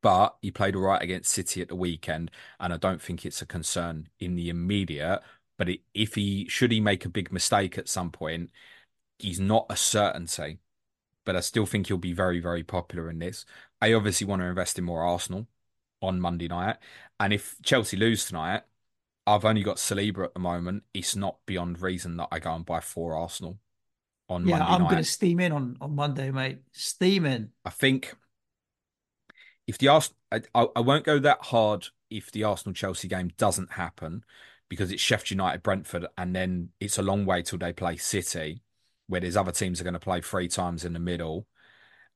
[0.00, 3.42] But he played all right against City at the weekend, and I don't think it's
[3.42, 5.20] a concern in the immediate.
[5.58, 8.50] But it, if he should he make a big mistake at some point,
[9.18, 10.60] he's not a certainty.
[11.24, 13.44] But I still think he'll be very, very popular in this.
[13.82, 15.46] I obviously want to invest in more Arsenal
[16.02, 16.76] on Monday night,
[17.20, 18.62] and if Chelsea lose tonight,
[19.26, 20.84] I've only got Saliba at the moment.
[20.94, 23.58] It's not beyond reason that I go and buy four Arsenal
[24.28, 24.58] on Monday night.
[24.58, 24.58] yeah.
[24.58, 24.88] Monday I'm night.
[24.88, 26.60] going to steam in on on Monday, mate.
[26.72, 27.52] Steam in.
[27.64, 28.14] I think
[29.66, 33.72] if the Arsenal, I, I won't go that hard if the Arsenal Chelsea game doesn't
[33.72, 34.24] happen
[34.68, 38.62] because it's Sheffield United Brentford and then it's a long way till they play City,
[39.06, 41.46] where there's other teams are going to play three times in the middle,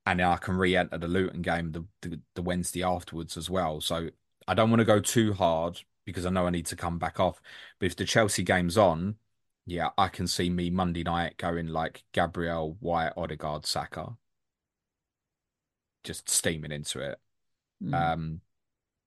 [0.07, 3.81] and then I can re-enter the Luton game the, the the Wednesday afterwards as well.
[3.81, 4.11] So
[4.47, 7.21] I don't want to go too hard because I know I need to come back
[7.21, 7.41] off.
[7.79, 9.17] But if the Chelsea game's on,
[9.67, 14.17] yeah, I can see me Monday night going like Gabriel, White, Odegaard, Saka,
[16.05, 17.19] just steaming into it.
[17.83, 17.95] Mm.
[17.95, 18.41] Um,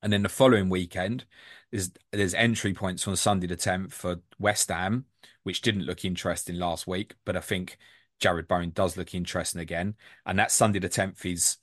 [0.02, 1.26] and then the following weekend,
[1.72, 5.06] there's there's entry points on Sunday the 10th for West Ham,
[5.44, 7.78] which didn't look interesting last week, but I think
[8.22, 9.96] Jarrod Bowen does look interesting again.
[10.26, 11.58] And that Sunday the 10th is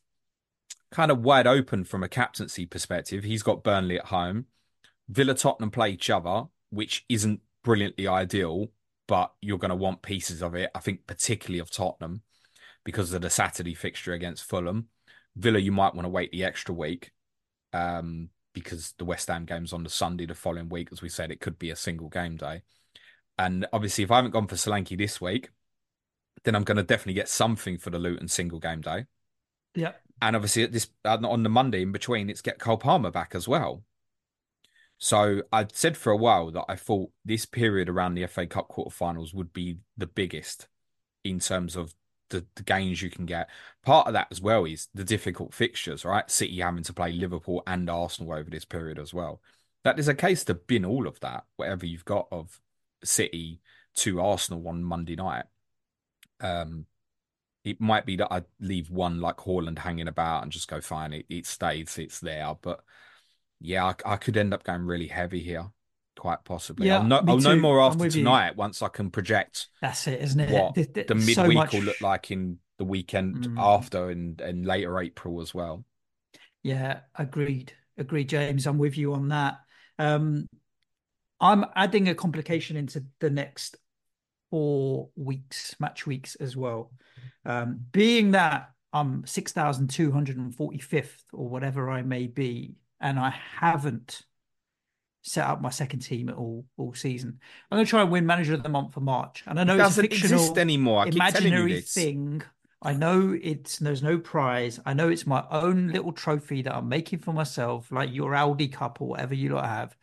[0.91, 3.25] kind of wide open from a captaincy perspective.
[3.25, 4.47] He's got Burnley at home.
[5.09, 8.69] Villa Tottenham play each other, which isn't brilliantly ideal,
[9.09, 10.71] but you're going to want pieces of it.
[10.75, 12.23] I think particularly of Tottenham
[12.85, 14.89] because of the Saturday fixture against Fulham.
[15.37, 17.13] Villa, you might want to wait the extra week
[17.73, 20.89] um, because the West Ham game's on the Sunday the following week.
[20.93, 22.63] As we said, it could be a single game day.
[23.39, 25.51] And obviously, if I haven't gone for Solanke this week,
[26.45, 29.07] then I'm going to definitely get something for the Luton single game day.
[29.75, 29.93] yeah.
[30.21, 33.49] And obviously, at this on the Monday in between, it's get Cole Palmer back as
[33.49, 33.83] well.
[34.99, 38.69] So I'd said for a while that I thought this period around the FA Cup
[38.69, 40.69] quarterfinals would be the biggest
[41.25, 41.93] in terms of
[42.33, 43.49] the, the gains you can get.
[43.85, 46.29] Part of that as well is the difficult fixtures, right?
[46.31, 49.41] City having to play Liverpool and Arsenal over this period as well.
[49.85, 52.61] That is a case to bin all of that, whatever you've got of
[53.05, 53.61] City
[53.97, 55.45] to Arsenal on Monday night.
[56.41, 56.87] Um,
[57.65, 61.13] it might be that I leave one like Haaland hanging about and just go fine.
[61.13, 62.55] It, it stays, it's there.
[62.61, 62.81] But
[63.61, 65.71] yeah, I, I could end up going really heavy here,
[66.23, 66.87] quite possibly.
[66.87, 70.39] Yeah, I'll know, I'll know more after tonight once I can project That's it, isn't
[70.39, 70.53] it?
[70.53, 73.59] what Th- th- the so midweek much- will look like in the weekend Mm.
[73.59, 75.85] after and, and later April as well.
[76.63, 77.73] Yeah, agreed.
[77.99, 78.69] Agreed, James.
[78.69, 79.59] I'm with you on that.
[79.99, 80.47] Um,
[81.41, 83.77] I'm adding a complication into the next
[84.49, 86.93] four weeks, match weeks as well.
[87.45, 94.23] Um, being that I'm 6,245th or whatever I may be, and I haven't
[95.23, 97.39] set up my second team at all all season.
[97.71, 99.45] I'm going to try and win manager of the month for March.
[99.47, 101.03] And I know It it's a doesn't fictional exist anymore.
[101.03, 102.43] I keep telling you imaginary thing.
[102.85, 104.81] I know it's there's no prize.
[104.85, 108.73] I know it's my own little trophy that I'm making for myself, like your Aldi
[108.73, 109.97] Cup or whatever you lot have.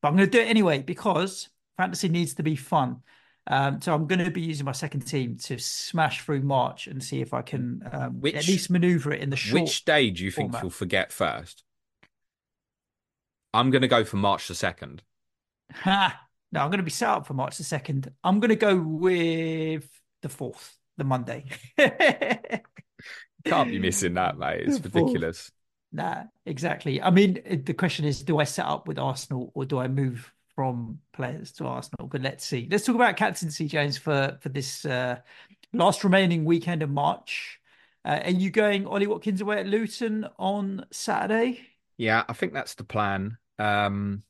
[0.00, 3.02] But I'm going to do it anyway because fantasy needs to be fun.
[3.46, 7.04] Um, so I'm going to be using my second team to smash through March and
[7.04, 9.64] see if I can um, at least maneuver it in the short.
[9.64, 10.62] Which day do you think format.
[10.62, 11.62] you'll forget first?
[13.54, 15.00] I'm going to go for March the 2nd.
[15.72, 16.20] Ha!
[16.52, 18.12] No, I'm going to be set up for March the second.
[18.22, 19.88] I'm going to go with
[20.22, 21.46] the fourth, the Monday.
[23.44, 24.62] Can't be missing that, mate.
[24.64, 25.18] It's The fourth.
[25.18, 25.50] ridiculous.
[25.90, 27.02] Nah, exactly.
[27.02, 30.32] I mean, the question is, do I set up with Arsenal or do I move
[30.54, 32.06] from players to Arsenal?
[32.06, 32.68] But let's see.
[32.70, 35.18] Let's talk about captaincy, James, for for this uh,
[35.72, 37.58] last remaining weekend of March.
[38.04, 41.66] Uh, are you going Ollie Watkins away at Luton on Saturday?
[41.96, 43.38] Yeah, I think that's the plan.
[43.58, 44.22] Um,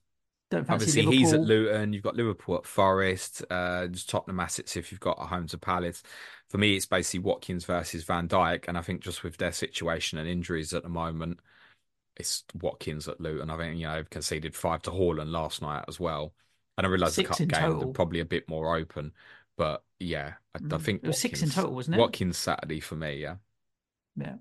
[0.50, 1.16] Don't fancy obviously, Liverpool.
[1.18, 1.92] he's at Luton.
[1.92, 3.44] You've got Liverpool at Forest.
[3.50, 6.02] Uh, just Tottenham assets if you've got a home to Palace.
[6.50, 10.18] For me, it's basically Watkins versus Van Dijk, and I think just with their situation
[10.18, 11.40] and injuries at the moment,
[12.16, 13.50] it's Watkins at Luton.
[13.50, 16.34] I think you know they've conceded five to Haaland last night as well,
[16.78, 17.92] and I realise the cup in games total.
[17.92, 19.12] probably a bit more open,
[19.56, 20.78] but yeah, I, I Mm.
[20.78, 22.00] think It was six in total, wasn't it?
[22.00, 23.36] Watkins Saturday for me, yeah.
[24.16, 24.36] Yeah.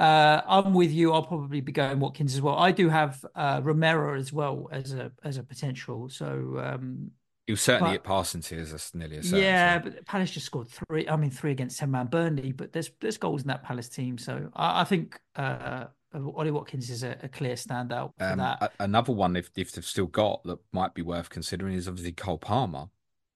[0.00, 1.12] Uh, I'm with you.
[1.12, 2.56] I'll probably be going Watkins as well.
[2.56, 6.08] I do have uh, Romero as well as a as a potential.
[6.08, 6.26] So
[6.64, 7.10] um,
[7.46, 8.70] He was certainly But- at passing tiers.
[8.70, 9.44] That's nearly a certainty.
[9.44, 11.06] yeah, but Palace just scored three.
[11.08, 14.16] I mean, three against ten man Burnley, but there's there's goals in that Palace team.
[14.18, 15.84] So I, I think uh,
[16.14, 18.62] Ollie Watkins is a, a clear standout for Um, that.
[18.62, 22.12] a- another one, if if they've still got that might be worth considering, is obviously
[22.12, 22.86] Cole Palmer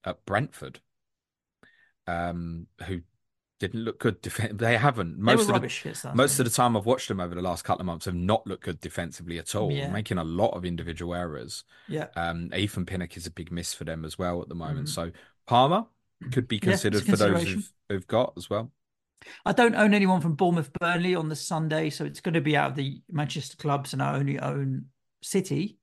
[0.05, 0.81] at Brentford,
[2.07, 3.00] um, who
[3.61, 4.21] didn't look good.
[4.21, 5.17] Def- they haven't.
[5.17, 7.40] they Most were of the Stars, most of the time I've watched them over the
[7.43, 9.88] last couple of months have not looked good defensively at all, Yeah.
[9.90, 11.64] making a lot of individual errors.
[11.88, 12.09] yeah.
[12.17, 14.88] Um, Ethan Pinnock is a big miss for them as well at the moment.
[14.88, 14.95] Mhm.
[14.95, 15.11] So
[15.47, 15.85] Palmer
[16.33, 18.73] could be Yeah, considered for those who've, who've got as well.
[19.47, 22.57] I don't own anyone from Bournemouth Burnley on the Sunday, so it's going to be
[22.57, 24.87] out of the Manchester clubs, and I only own
[25.23, 25.79] City,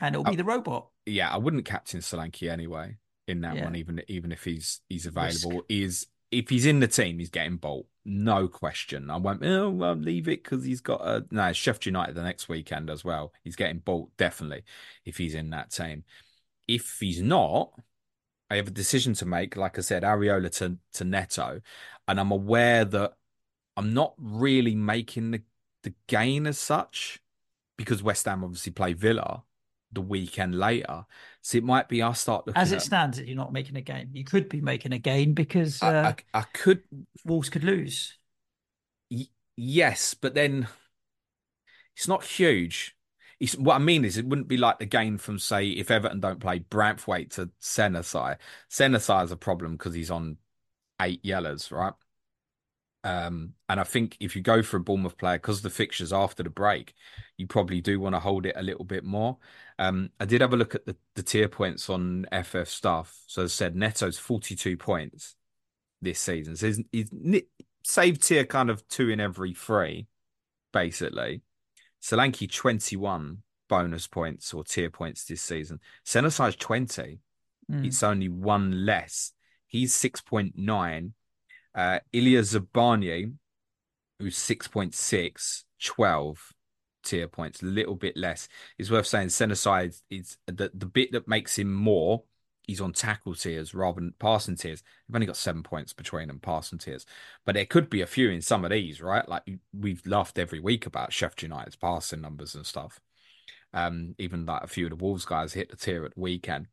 [0.00, 0.36] and it'll be Oh.
[0.36, 0.88] the robot.
[1.04, 3.64] yeah, I wouldn't captain Solanke anyway in that Yeah.
[3.64, 5.44] one, even even if he's he's Risk.
[5.44, 5.64] available.
[5.68, 9.10] Is if he's in the team, he's getting Bolt, no question.
[9.10, 9.44] I won't.
[9.44, 11.52] Oh, well, leave it because he's got a no.
[11.52, 13.32] Sheffield United the next weekend as well.
[13.44, 14.64] He's getting Bolt definitely
[15.04, 16.04] if he's in that team.
[16.66, 17.72] If he's not,
[18.50, 19.56] I have a decision to make.
[19.56, 21.60] Like I said, Areola to to Neto,
[22.06, 23.14] and I'm aware that
[23.76, 25.42] I'm not really making the
[25.82, 27.20] the gain as such
[27.76, 29.44] because West Ham obviously play Villa
[29.92, 31.04] the weekend later.
[31.42, 32.82] So it might be I start looking As it at.
[32.82, 34.10] stands, you're not making a gain.
[34.12, 36.82] You could be making a gain because I, uh, I, I could,
[37.24, 38.14] Wolves could lose.
[39.10, 40.68] y- yes, but then
[41.96, 42.96] it's not huge.
[43.40, 46.20] It's, what I mean is, it wouldn't be like the gain from, say, if Everton
[46.20, 48.36] don't play Branthwaite to Senesi.
[48.70, 50.38] Senesi is a problem because he's on
[51.00, 51.92] eight yellows, right?
[53.04, 56.42] Um, and I think if you go for a Bournemouth player, because the fixtures after
[56.42, 56.94] the break,
[57.36, 59.38] you probably do want to hold it a little bit more.
[59.78, 63.16] Um, I did have a look at the, the tier points on FF stuff.
[63.26, 65.36] So as I said, Neto's 42 points
[66.02, 66.56] this season.
[66.56, 67.42] So he's, he's
[67.84, 70.06] saved tier kind of two in every three,
[70.72, 71.42] basically.
[72.02, 73.38] Solanke 21
[73.68, 75.78] bonus points or tier points this season.
[76.04, 77.20] Senesi's 20.
[77.70, 77.86] Mm.
[77.86, 79.32] It's only one less.
[79.66, 81.12] He's 6.9.
[81.74, 83.32] Uh, Illia Zabarnyi,
[84.18, 86.52] who's 6.6, 12
[87.08, 88.48] tier points, a little bit less.
[88.78, 92.22] It's worth saying Senesi is the, the bit that makes him more.
[92.66, 94.82] He's on tackle tiers rather than passing tiers.
[94.82, 97.06] They've only got seven points between them, passing tiers.
[97.46, 99.26] But there could be a few in some of these, right?
[99.26, 103.00] Like we've laughed every week about Sheffield United's passing numbers and stuff.
[103.72, 106.66] Um, even like a few of the Wolves guys hit the tier at the weekend.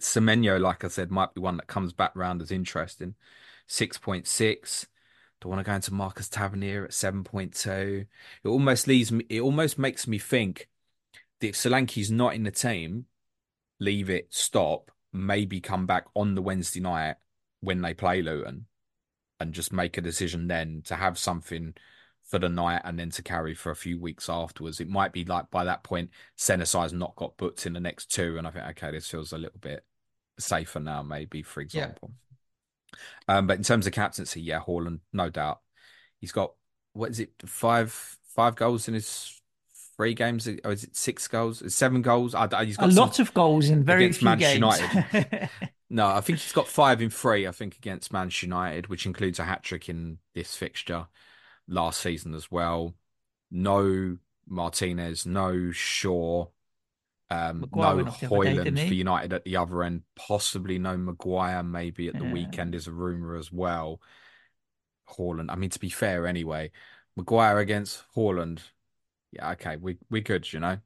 [0.00, 3.14] Semenyo, like I said, might be one that comes back round as interesting.
[3.68, 4.86] 6.6.
[5.44, 8.06] Do want to go into Marcus Tavernier at 7.2.
[8.44, 10.68] It almost leaves me, it almost makes me think
[11.40, 13.04] that if Solanke's not in the team,
[13.78, 17.16] leave it, stop, maybe come back on the Wednesday night
[17.60, 18.64] when they play Luton
[19.38, 21.74] and just make a decision then to have something
[22.22, 24.80] for the night and then to carry for a few weeks afterwards.
[24.80, 28.38] It might be like by that point, Senesi's not got booked in the next two,
[28.38, 29.84] and I think okay, this feels a little bit
[30.38, 32.12] safer now, maybe for example.
[32.12, 32.23] Yeah.
[33.28, 35.60] Um, but in terms of captaincy, yeah, Haaland, no doubt,
[36.20, 36.52] he's got
[36.92, 39.40] what is it, five five goals in his
[39.96, 41.62] three games, or is it six goals?
[41.74, 42.34] Seven goals.
[42.34, 45.12] I, he's got a lot of goals in very few Manchester games.
[45.12, 45.50] United.
[45.90, 47.46] no, I think he's got five in three.
[47.46, 51.06] I think against Manchester United, which includes a hat trick in this fixture
[51.68, 52.94] last season as well.
[53.50, 56.46] No Martinez, no Shaw,
[57.30, 60.02] um, no Højlund for United at the other end.
[60.14, 62.32] Possibly no Maguire, maybe at the yeah.
[62.32, 64.00] weekend is a rumor as well.
[65.08, 65.50] Haaland.
[65.50, 66.70] I mean, to be fair, anyway,
[67.16, 68.60] Maguire against Haaland
[69.34, 70.78] yeah, okay, we we good, you know.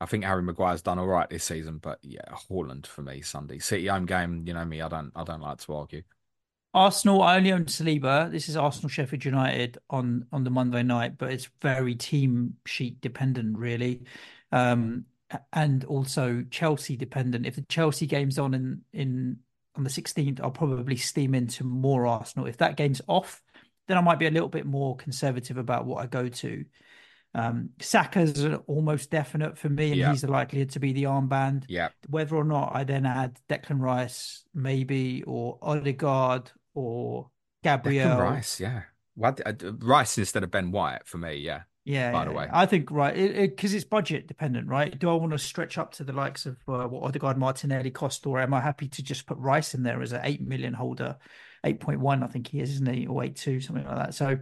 [0.00, 3.58] I think Harry Maguire's done all right this season, but yeah, Haaland for me Sunday
[3.58, 4.44] City home game.
[4.46, 6.02] You know me, I don't I don't like to argue.
[6.74, 8.30] Arsenal, I only own Saliba.
[8.30, 13.00] This is Arsenal Sheffield United on on the Monday night, but it's very team sheet
[13.00, 14.04] dependent, really,
[14.52, 15.04] um,
[15.52, 17.46] and also Chelsea dependent.
[17.46, 19.38] If the Chelsea game's on in in
[19.76, 22.46] on the 16th, I'll probably steam into more Arsenal.
[22.46, 23.42] If that game's off,
[23.86, 26.64] then I might be a little bit more conservative about what I go to.
[27.34, 30.10] Um, Saka's almost definite for me, and yeah.
[30.10, 31.64] he's the likelihood to be the armband.
[31.68, 31.90] Yeah.
[32.08, 37.30] Whether or not I then add Declan Rice, maybe, or Odegaard, or
[37.62, 38.08] Gabriel.
[38.08, 38.82] Declan Rice, yeah.
[39.22, 39.32] Uh,
[39.80, 41.62] Rice instead of Ben White for me, yeah.
[41.88, 44.96] Yeah, by yeah, the way, I think right because it, it, it's budget dependent, right?
[44.98, 48.26] Do I want to stretch up to the likes of uh, what Odegaard, Martinelli cost,
[48.26, 51.16] or am I happy to just put Rice in there as an eight million holder,
[51.64, 54.14] eight point one, I think he is, isn't he, or eight two, something like that?
[54.14, 54.38] So,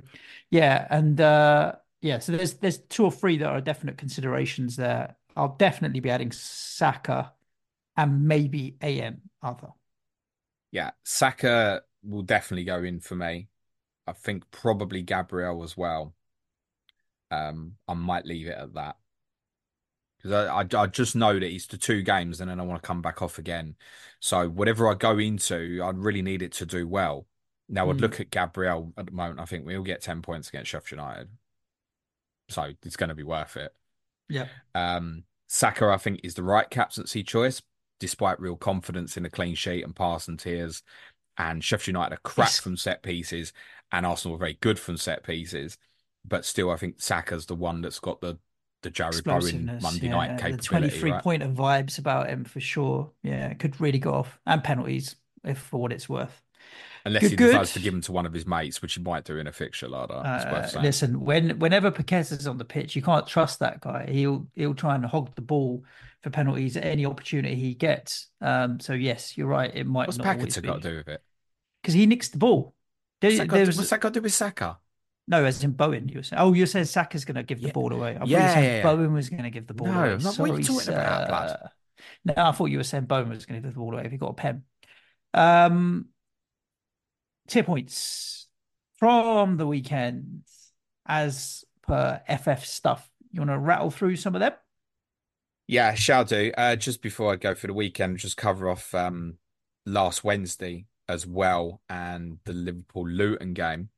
[0.51, 5.15] yeah, and uh, yeah, so there's there's two or three that are definite considerations there.
[5.37, 7.33] I'll definitely be adding Saka
[7.97, 9.69] and maybe AM other.
[10.73, 13.47] Yeah, Saka will definitely go in for me.
[14.05, 16.16] I think probably Gabriel as well.
[17.31, 18.97] Um, I might leave it at that
[20.19, 22.83] because I, I, I just know that it's the two games and then I want
[22.83, 23.77] to come back off again.
[24.21, 27.27] So whatever I go into, I would really need it to do well.
[27.69, 28.01] Now I'd mm.
[28.01, 29.41] look at Gabriel at the moment.
[29.41, 31.29] I think we'll get ten points against Sheffield United
[32.49, 33.73] so it's going to be worth it.
[34.29, 34.47] Yeah.
[34.75, 37.63] Um, Saka, I think, is the right captaincy choice,
[38.01, 40.83] despite real confidence in a clean sheet and passing tiers.
[41.39, 42.61] And Sheffield United are crap yes.
[42.61, 43.53] from set pieces,
[43.93, 45.77] and Arsenal are very good from set pieces.
[46.27, 48.39] But still, I think Saka's the one that's got the
[48.83, 50.57] the Jarrod Bowen Monday yeah, night capability.
[50.57, 51.23] The twenty three right?
[51.23, 53.11] point of vibes about him for sure.
[53.23, 56.43] Yeah, could really go off and penalties if for what it's worth.
[57.05, 59.25] Unless good, he decides to give him to one of his mates, which he might
[59.25, 60.75] do in a fixture like that.
[60.77, 64.07] Uh, listen, when whenever is on the pitch, you can't trust that guy.
[64.11, 65.85] He'll he'll try and hog the ball
[66.23, 68.27] for penalties at any opportunity he gets.
[68.41, 69.71] Um, so yes, you're right.
[69.73, 70.09] It might.
[70.09, 71.23] What's Paqueta got to do with it?
[71.81, 72.75] Because he nicks the ball.
[73.21, 73.77] There, what's, that got, was...
[73.77, 74.79] what's that got to do with Saka?
[75.29, 76.09] No, as in Bowen.
[76.09, 76.41] You were saying.
[76.41, 77.73] Oh, you said Saka's going to give the yeah.
[77.73, 78.17] ball away.
[78.21, 80.17] I yeah, yeah, yeah, Bowen was going to give the ball no, away.
[80.23, 81.61] No, what are you talking about,
[82.25, 84.13] No, I thought you were saying Bowen was going to give the ball away if
[84.13, 84.63] he got a pen.
[85.35, 86.07] Um,
[87.49, 88.47] tier points
[88.99, 90.43] from the weekend
[91.07, 93.09] as per FF stuff.
[93.33, 94.53] You want to rattle through some of them?
[95.67, 96.53] Yeah, shall do.
[96.57, 99.39] Uh, just before I go for the weekend, just cover off um,
[99.85, 103.91] last Wednesday as well and the Liverpool Luton game,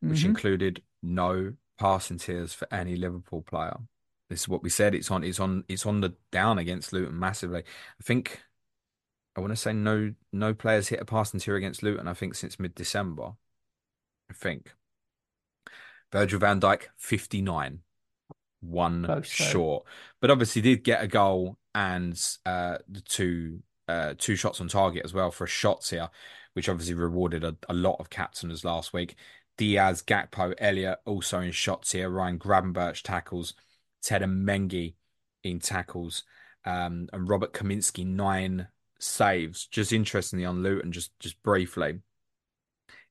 [0.00, 0.28] which mm-hmm.
[0.28, 3.76] included no passing tiers for any Liverpool player.
[4.28, 4.94] This is what we said.
[4.94, 5.24] It's on.
[5.24, 5.64] It's on.
[5.68, 7.60] It's on the down against Luton massively.
[7.60, 8.40] I think
[9.36, 12.34] I want to say no no players hit a passing tier against Luton, I think,
[12.34, 13.32] since mid December.
[14.30, 14.72] I think.
[16.12, 17.80] Virgil van Dijk, 59.
[18.60, 19.86] One Close, short.
[20.20, 25.04] But obviously did get a goal and uh, the two uh, two shots on target
[25.04, 26.08] as well for shots tier,
[26.52, 29.16] which obviously rewarded a, a lot of captainers last week.
[29.60, 32.08] Diaz, Gakpo, Elliott also in shots tier.
[32.08, 33.52] Ryan Gravenberch tackles.
[34.02, 34.94] Teden Mengi
[35.44, 36.24] in tackles.
[36.64, 39.66] Um, and Robert Kaminski, nine saves.
[39.66, 42.00] Just interestingly on Luton, just just briefly.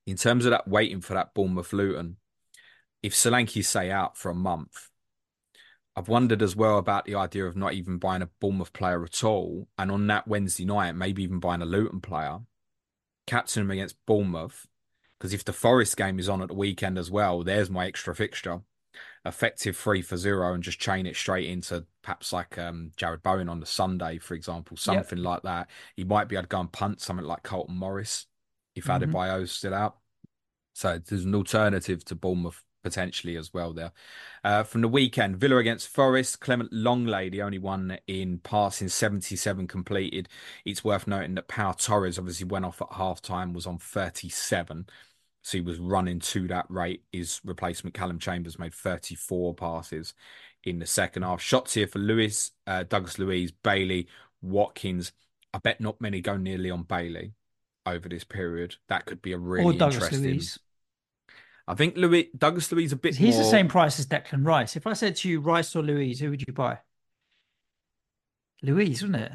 [0.08, 2.18] In terms of that waiting for that Bournemouth Luton,
[3.04, 4.90] if Solanke say out for a month,
[5.96, 9.24] I've wondered as well about the idea of not even buying a Bournemouth player at
[9.24, 12.40] all, and on that Wednesday night, maybe even buying a Luton player,
[13.28, 14.66] captain him against Bournemouth,
[15.20, 18.16] because if the Forest game is on at the weekend as well, there's my extra
[18.16, 18.62] fixture.
[19.26, 23.50] effective three for zero and just chain it straight into perhaps like um, Jarrod Bowen
[23.50, 25.26] on the Sunday, for example, something yep.
[25.26, 25.70] like that.
[25.96, 28.28] He might be able to go and punt something like Carlton Morris
[28.76, 29.04] if mm-hmm.
[29.04, 29.98] Adebayo's still out.
[30.74, 33.92] So there's an alternative to Bournemouth potentially as well there.
[34.44, 39.68] Uh, from the weekend, Villa against Forest, Clément Lenglet, the only one in passing, 77
[39.68, 40.30] completed.
[40.66, 44.88] It's worth noting that Pau Torres obviously went off at half time, was on 37.
[45.42, 47.04] So he was running to that rate.
[47.12, 50.14] His replacement, Calum Chambers, made 34 passes
[50.64, 51.42] in the second half.
[51.42, 54.08] Shots tier for Lewis, uh, Douglas Luiz, Bailey,
[54.42, 55.12] Watkins.
[55.54, 57.34] I bet not many go near Leon Bailey
[57.86, 58.76] over this period.
[58.88, 60.42] That could be a really interesting.
[61.68, 63.16] I think Louis Douglas Luiz a bit.
[63.16, 63.44] He's more...
[63.44, 64.76] the same price as Declan Rice.
[64.76, 66.80] If I said to you Rice or Luiz, who would you buy?
[68.62, 69.32] Luiz, wouldn't it?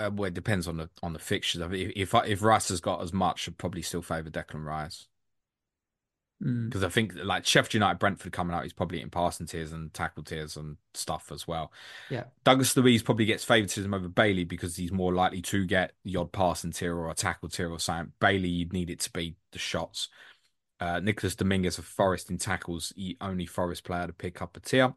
[0.00, 1.60] Uh, well, it depends on the on the fixtures.
[1.60, 5.06] If if, if Rice has got as much, I'd probably still favour Declan Rice
[6.40, 6.86] because mm.
[6.86, 10.22] I think like Sheffield United, Brentford coming out, he's probably in passing tiers and tackle
[10.22, 11.70] tiers and stuff as well.
[12.08, 16.16] Yeah, Douglas Luiz probably gets favouritism over Bailey because he's more likely to get the
[16.16, 18.12] odd passing tier or a tackle tier or something.
[18.20, 20.08] Bailey, you'd need it to be the shots.
[20.80, 24.60] Uh, Nicholas Dominguez of Forest in tackles, the only Forest player to pick up a
[24.60, 24.94] tier.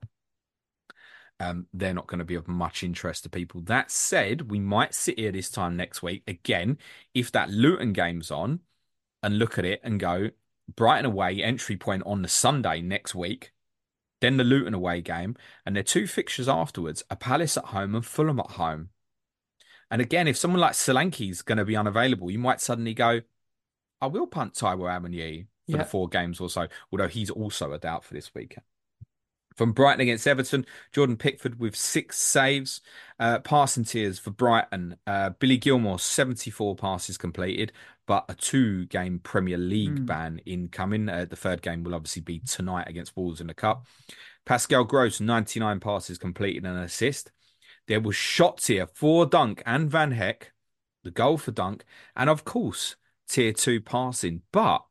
[1.40, 3.62] Um, they're not going to be of much interest to people.
[3.62, 6.78] That said, we might sit here this time next week again
[7.14, 8.62] if that Luton game's on
[9.22, 10.30] and look at it and go
[10.74, 13.52] Brighton away entry point on the Sunday next week,
[14.22, 18.06] then the Luton away game, and their two fixtures afterwards are Palace at home and
[18.06, 18.90] Fulham at home.
[19.92, 23.22] And again, if someone like Solanke's going to be unavailable, you might suddenly go,
[24.02, 27.78] I will punt Taiwo Awoniyi for the four games or so, although he's also a
[27.78, 28.64] doubt for this weekend.
[29.56, 32.82] From Brighton against Everton, Jordan Pickford with six saves.
[33.20, 34.98] Uh, passing tiers for Brighton.
[35.06, 37.72] Uh, Billy Gilmour, 74 passes completed,
[38.08, 40.06] but a two game Premier League mm.
[40.06, 41.08] ban incoming.
[41.08, 43.86] Uh, the third game will obviously be tonight against Wolves in the Cup.
[44.46, 47.32] Pascal Gross, 99 passes completed and an assist.
[47.88, 50.52] There was shots tier for Dunk and Van Hecke,
[51.04, 51.84] the goal for Dunk,
[52.16, 52.96] and of course,
[53.28, 54.42] tier two passing.
[54.52, 54.84] But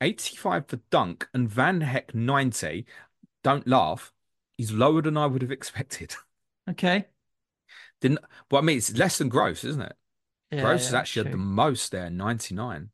[0.00, 2.86] 85 for Dunk and Van Hecke 90
[3.42, 4.12] don't laugh.
[4.56, 6.14] He's lower than I would have expected.
[6.68, 7.06] Okay.
[8.02, 8.18] Didn't
[8.50, 9.94] but I mean it's less than gross, isn't it?
[10.50, 12.90] Yeah, gross yeah, is actually at the most there, 99.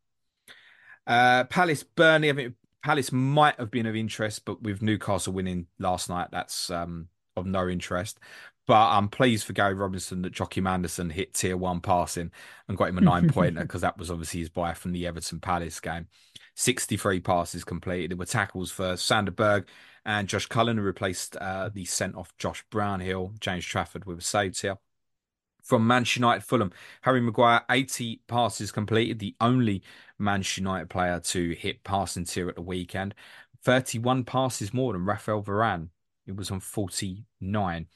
[1.08, 5.66] Uh Palace Burnley, I mean Palace might have been of interest, but with Newcastle winning
[5.80, 8.20] last night, that's um of no interest.
[8.66, 12.30] But I'm pleased for Gary Robinson that Joachim Andersen hit tier one passing
[12.68, 15.40] and got him a nine pointer because that was obviously his buy from the Everton
[15.40, 16.06] Palace game.
[16.54, 18.12] 63 passes completed.
[18.12, 19.66] There were tackles for Sander Berge
[20.04, 24.56] and Josh Cullen, replaced uh, the sent off Josh Brownhill, James Trafford with a save
[24.56, 24.76] tier.
[25.62, 29.82] From Manchester United Fulham, Harry Maguire, 80 passes completed, the only
[30.18, 33.14] Manchester United player to hit passing tier at the weekend.
[33.62, 35.88] 31 passes more than Rafael Varane.
[36.26, 37.86] It was on 49.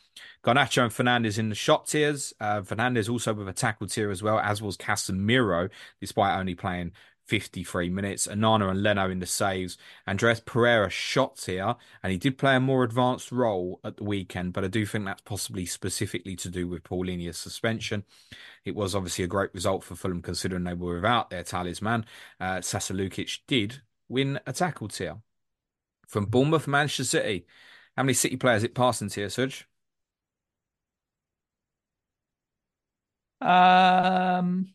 [0.45, 2.33] Garnacho and Fernandes in the shot tiers.
[2.41, 6.93] Uh, Fernandes also with a tackle tier as well, as was Casemiro, despite only playing
[7.29, 8.27] 53 minutes.
[8.27, 9.77] Onana and Leno in the saves.
[10.07, 14.55] Andreas Pereira shots tier, and he did play a more advanced role at the weekend,
[14.55, 18.05] but I do think that's possibly specifically to do with Palhinha's suspension.
[18.65, 22.07] It was obviously a great result for Fulham considering they were without their talisman.
[22.41, 25.19] Uh, Sasa Lukic did win a tackle tier.
[26.07, 27.47] From Bournemouth, Manchester City.
[27.97, 29.65] How many City players it passing tier, Suj?
[33.41, 34.75] Um,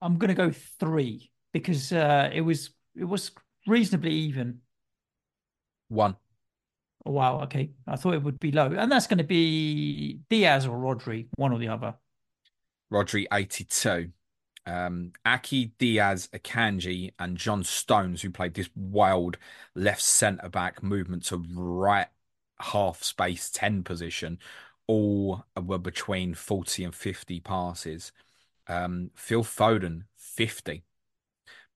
[0.00, 3.30] I'm going to go three because uh, it was it was
[3.66, 4.60] reasonably even.
[5.88, 6.16] One.
[7.04, 7.42] Oh, wow.
[7.42, 11.26] Okay, I thought it would be low, and that's going to be Dias or Rodri,
[11.36, 11.94] one or the other.
[12.92, 14.10] Rodri, eighty-two.
[14.66, 19.38] Um, Aké Dias, Akanji, and John Stones, who played this wild
[19.74, 22.08] left centre back movement to right
[22.60, 24.38] half space 10 position,
[24.86, 28.12] all were between 40 and 50 passes.
[28.70, 30.84] Um, Phil Foden, 50.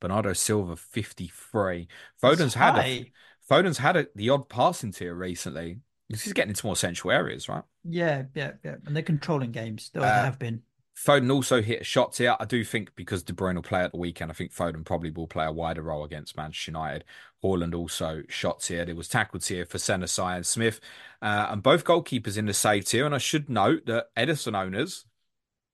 [0.01, 1.89] Bernardo Silva, 53.
[2.23, 3.11] Foden's had a,
[3.51, 5.79] Foden's had a, the odd passing tier recently.
[6.09, 7.65] He's getting into more central areas, right?
[7.83, 8.77] Yeah, yeah, yeah.
[8.87, 9.91] And they're controlling games.
[9.93, 10.63] They uh, have been.
[10.97, 12.37] Foden also hit a shot tier.
[12.39, 15.11] I do think because De Bruyne will play at the weekend, I think Foden probably
[15.11, 17.05] will play a wider role against Manchester United.
[17.43, 18.85] Haaland also shots tier.
[18.85, 20.81] There was tackled here for Senesi and Smith.
[21.21, 23.07] Uh, and both goalkeepers in the save tier.
[23.07, 25.07] And I should note that Ederson owners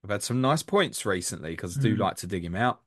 [0.03, 1.99] have had some nice points recently because I do mm.
[1.99, 2.81] like to dig him out.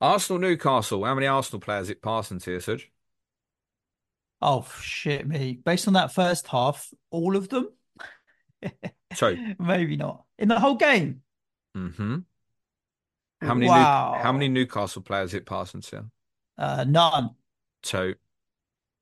[0.00, 1.04] Arsenal Newcastle.
[1.04, 2.84] How many Arsenal players it passing to you, Suj?
[4.42, 5.58] Oh shit me.
[5.64, 7.68] Based on that first half, all of them?
[9.14, 10.24] So maybe not.
[10.38, 11.22] In the whole game.
[11.76, 12.18] Mm-hmm.
[13.40, 14.14] How many wow.
[14.16, 16.06] New, how many Newcastle players it passing to?
[16.58, 17.30] Uh none.
[17.82, 18.14] Two.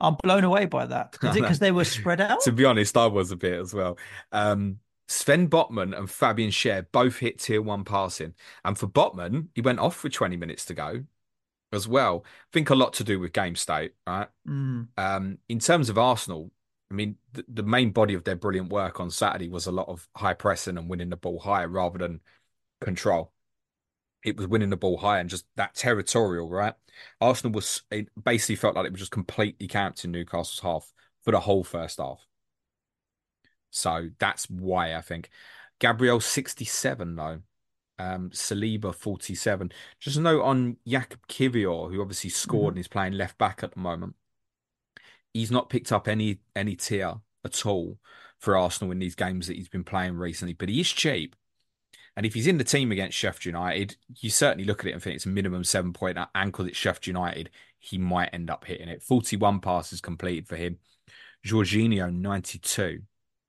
[0.00, 1.16] I'm blown away by that.
[1.22, 2.42] Is it because they were spread out?
[2.42, 3.98] to be honest, I was a bit as well.
[4.32, 4.78] Um,
[5.12, 8.34] Sven Botman and Fabian Schär both hit tier one passing.
[8.64, 11.04] And for Botman, he went off with 20 minutes to go
[11.70, 12.24] as well.
[12.24, 14.28] I think a lot to do with game state, right?
[14.48, 14.88] Mm.
[14.96, 16.50] Um, in terms of Arsenal,
[16.90, 19.88] I mean, the, the main body of their brilliant work on Saturday was a lot
[19.88, 22.20] of high pressing and winning the ball high rather than
[22.80, 23.32] control.
[24.24, 26.74] It was winning the ball high and just that territorial, right?
[27.20, 30.90] Arsenal was it basically felt like it was just completely camped in Newcastle's half
[31.22, 32.26] for the whole first half.
[33.72, 35.30] So that's why I think
[35.80, 37.40] Gabriel 67 though.
[37.98, 39.72] Um, Saliba 47.
[40.00, 42.76] Just a note on Jakub Kiwior, who obviously scored Mhm.
[42.76, 44.16] and is playing left back at the moment.
[45.32, 47.14] He's not picked up any any tier
[47.44, 47.98] at all
[48.38, 51.36] for Arsenal in these games that he's been playing recently, but he is cheap.
[52.16, 55.02] And if he's in the team against Sheffield United, you certainly look at it and
[55.02, 58.66] think it's a minimum seven point and because it's Sheffield United, he might end up
[58.66, 59.02] hitting it.
[59.02, 60.78] 41 passes completed for him.
[61.46, 63.02] Jorginho, 92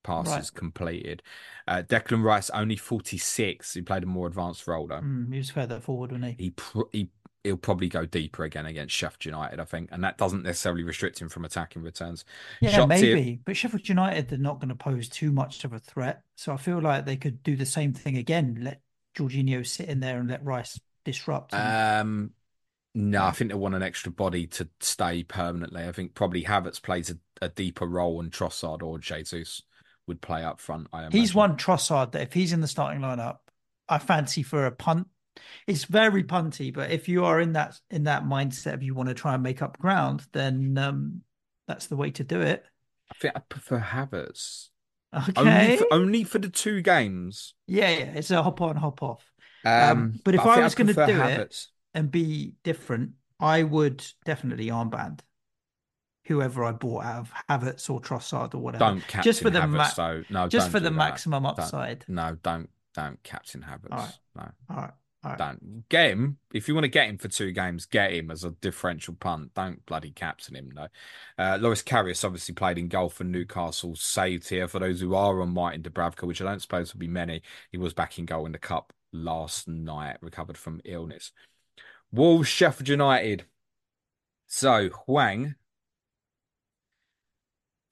[0.04, 0.54] passes Right.
[0.54, 1.24] completed.
[1.68, 3.74] Uh, Declan Rice, only 46.
[3.74, 5.02] He played a more advanced role, though.
[5.02, 6.44] Mm, he was further forward, wasn't he?
[6.46, 7.10] He, pr- he
[7.46, 11.20] He'll probably go deeper again against Sheffield United, I think, and that doesn't necessarily restrict
[11.22, 12.24] him from attacking returns.
[12.62, 13.42] Yeah, Shot tier- maybe.
[13.44, 16.22] But Sheffield United, they're not going to pose too much of a threat.
[16.38, 18.60] So I feel like they could do the same thing again.
[18.62, 18.80] Let
[19.14, 21.54] Jorginho sit in there and let Rice disrupt.
[21.54, 22.32] Um,
[22.96, 25.84] no, I think they want an extra body to stay permanently.
[25.84, 29.64] I think probably Havertz plays a, a deeper role, and Trossard or Jesus
[30.08, 30.88] would play up front.
[30.94, 33.38] I he's one Trossard that if he's in the starting lineup,
[33.88, 35.08] I fancy for a punt.
[35.66, 39.10] It's very punty, but if you are in that in that mindset of you want
[39.10, 41.22] to try and make up ground, then um,
[41.68, 42.64] that's the way to do it.
[43.12, 44.70] I think I prefer Havertz
[45.16, 45.34] Okay.
[45.38, 47.54] only for, only for the two games.
[47.68, 49.24] Yeah, yeah, it's a hop on, hop off.
[49.66, 53.64] Um, Um, but if I think was gonna prefer do it- and be different, I
[53.64, 55.20] would definitely armband
[56.26, 58.86] whoever I bought out of Havertz or Trossard or whatever.
[58.86, 60.24] don't captain just for the Havertz ma- though.
[60.30, 60.96] No, just don't for the that.
[60.96, 62.06] maximum Don't- upside.
[62.08, 63.92] No, don't don't captain Havertz.
[63.92, 64.16] Alright.
[64.36, 64.92] No, All right,
[65.24, 65.38] all right.
[65.38, 66.38] don't get him.
[66.54, 69.54] If you want to get him for two games, get him as a differential punt.
[69.56, 70.88] Don't bloody captain him though.
[71.38, 73.96] Uh, Loris Karius obviously played in goal for Newcastle.
[73.96, 77.08] Save tier for those who are on Martin Dubravka, which I don't suppose will be
[77.08, 77.42] many.
[77.72, 81.32] He was back in goal in the cup last night, recovered from illness.
[82.12, 83.46] Wolves, Sheffield United.
[84.46, 85.56] So Hwang,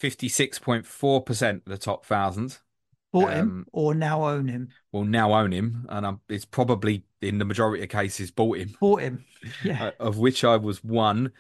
[0.02, 2.58] fifty-six point four percent of the top thousand
[3.12, 4.70] Bought him Um, or now own him.
[4.92, 8.74] Well, now own him, and um, it's probably in the majority of cases bought him.
[8.80, 9.26] Bought him.
[9.64, 9.88] Yeah.
[10.00, 11.32] uh, of which I was one.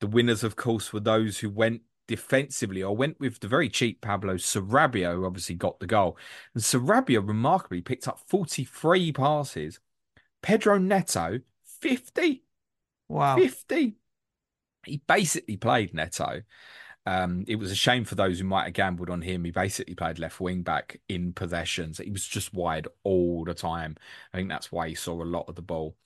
[0.00, 4.02] The winners, of course, were those who went defensively or went with the very cheap
[4.02, 6.18] Pablo Sarabia, who obviously got the goal.
[6.54, 9.80] And Sarabia remarkably picked up 43 passes.
[10.42, 11.40] Pedro Neto,
[11.80, 12.44] 50.
[13.08, 13.36] wow.
[13.36, 13.96] 50.
[14.84, 16.42] He basically played Neto.
[17.06, 19.44] Um, it was a shame for those who might have gambled on him.
[19.44, 21.98] He basically played left wing back in possessions.
[21.98, 23.96] He was just wide all the time.
[24.32, 25.96] I think that's why he saw a lot of the ball.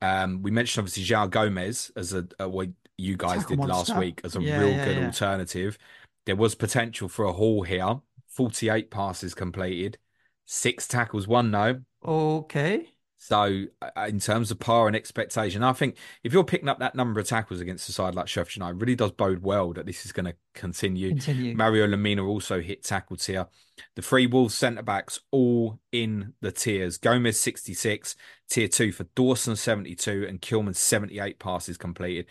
[0.00, 2.68] Um, we mentioned obviously João Gomes as a, a what
[2.98, 4.98] you guys did last week as a Yeah, real yeah, good yeah.
[4.98, 5.78] alternative.
[6.26, 8.00] There was potential for a haul here.
[8.28, 9.98] 48 passes completed,
[10.46, 11.82] six tackles, one no.
[12.04, 12.91] Okay.
[13.24, 16.96] So, uh, in terms of par and expectation, I think if you're picking up that
[16.96, 19.86] number of tackles against a side like Sheffield United, it really does bode well that
[19.86, 21.10] this is going to continue.
[21.10, 21.54] Continue.
[21.54, 23.46] Mario Lemina also hit tackle tier.
[23.94, 26.98] The three Wolves centre backs all in the tiers.
[26.98, 28.16] Gomes 66,
[28.50, 32.26] tier two for Dawson 72, and Kilman 78 passes completed.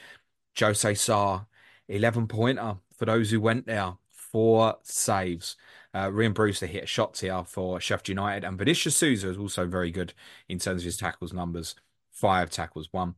[0.60, 1.46] Jose Sá,
[1.88, 3.94] 11 pointer for those who went there.
[4.12, 5.56] Four saves.
[5.94, 9.92] Uh, Ryan Brewster hit shots tier for Sheffield United, and Vinicius Souza is also very
[9.92, 10.14] good
[10.48, 11.76] in terms of his tackles numbers.
[12.12, 13.16] Five tackles, one.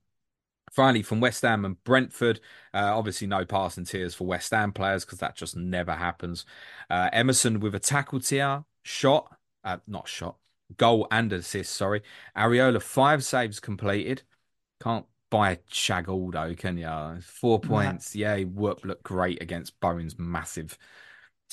[0.72, 2.40] Finally, from West Ham and Brentford,
[2.74, 6.46] uh, obviously no passing tiers for West Ham players because that just never happens.
[6.90, 10.38] Uh, Emerson with a tackle tier, shot, uh, not shot,
[10.78, 12.02] goal and assist, sorry.
[12.36, 14.24] Areola, five saves completed.
[14.82, 17.22] Can't buy a Shagoldo, can you?
[17.22, 17.68] Four Nah.
[17.68, 18.16] points.
[18.16, 20.78] Yeah, he worked, looked great against Bowen's massive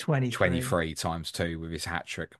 [0.01, 0.49] 23.
[0.49, 2.35] 23 times two with his hat trick.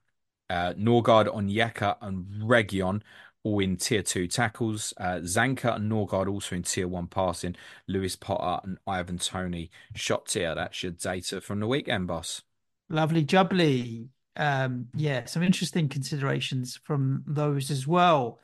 [0.49, 3.03] Uh, Nørgaard, Onyeka, and Region
[3.43, 4.93] all in tier two tackles.
[4.97, 7.55] Uh, Zanka and Nørgaard also in tier one passing.
[7.87, 10.53] Lewis Potter and Ivan Toney shot tier.
[10.55, 12.41] That's your data from the weekend, boss.
[12.89, 14.07] Lovely jubbly.
[14.35, 18.39] Um, yeah, some interesting considerations from those as well.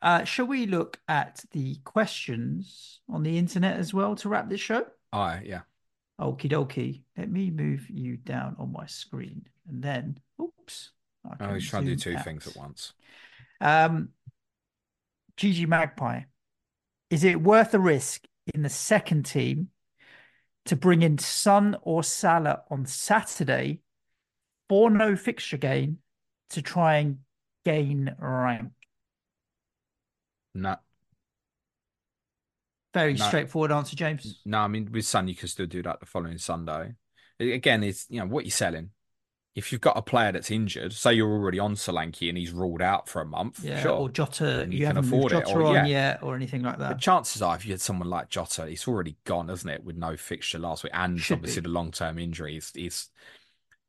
[0.00, 4.60] Uh, shall we look at the questions on the internet as well to wrap this
[4.60, 4.86] show?
[5.12, 5.62] Oh, yeah.
[6.20, 7.02] Okie dokie.
[7.16, 10.90] Let me move you down on my screen and then, oops.
[11.24, 12.24] I Oh, he's trying to do two out.
[12.24, 12.92] things at once.
[13.60, 14.10] Um,
[15.36, 16.22] GG Magpie,
[17.10, 19.68] is it worth a risk in the second team
[20.66, 23.80] to bring in Son or Salah on Saturday
[24.68, 25.98] for no fixture gain
[26.50, 27.18] to try and
[27.64, 28.72] gain rank?
[30.54, 30.76] No,
[32.94, 33.24] Very No.
[33.26, 34.40] straightforward answer, James.
[34.44, 34.58] no.
[34.58, 36.94] I mean, with Son, you can still do that the following Sunday.
[37.38, 38.90] Again, it's you know what you're selling.
[39.54, 42.80] If you've got a player that's injured, say you're already on Solanke and he's ruled
[42.80, 43.92] out for a month, Yeah, sure.
[43.92, 45.86] or Jota, you, you can haven't afford it, or- on yeah.
[45.86, 47.00] yet, or anything like But that.
[47.00, 49.82] chances are, if you had someone like Jota, it's already gone, isn't it?
[49.82, 51.66] With no fixture last week, and Should obviously be.
[51.66, 52.70] the long term injuries.
[52.76, 53.10] It's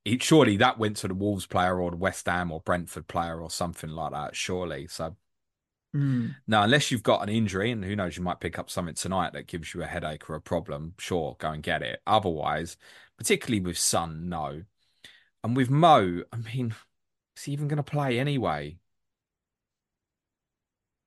[0.06, 3.40] it surely that went to the Wolves player or the West Ham or Brentford player
[3.40, 4.36] or something like that.
[4.36, 5.16] Surely, so
[5.96, 6.36] Mm.
[6.46, 9.34] now unless you've got an injury, and who knows, you might pick up something tonight
[9.34, 10.94] that gives you a headache or a problem.
[11.00, 12.02] Sure, go and get it.
[12.06, 12.78] Otherwise,
[13.18, 14.64] particularly with Son, no.
[15.44, 16.76] And with Mo, I mean,
[17.38, 18.78] is he even going to play anyway?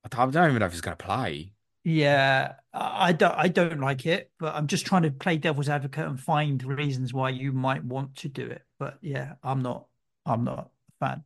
[0.04, 1.52] I don't even know if he's going to play.
[1.84, 6.06] Yeah, I don't I don't like it, but I'm just trying to play devil's advocate
[6.06, 8.62] and find reasons why you might want to do it.
[8.78, 9.86] But yeah, I'm not
[10.24, 10.70] I'm not
[11.00, 11.24] a fan.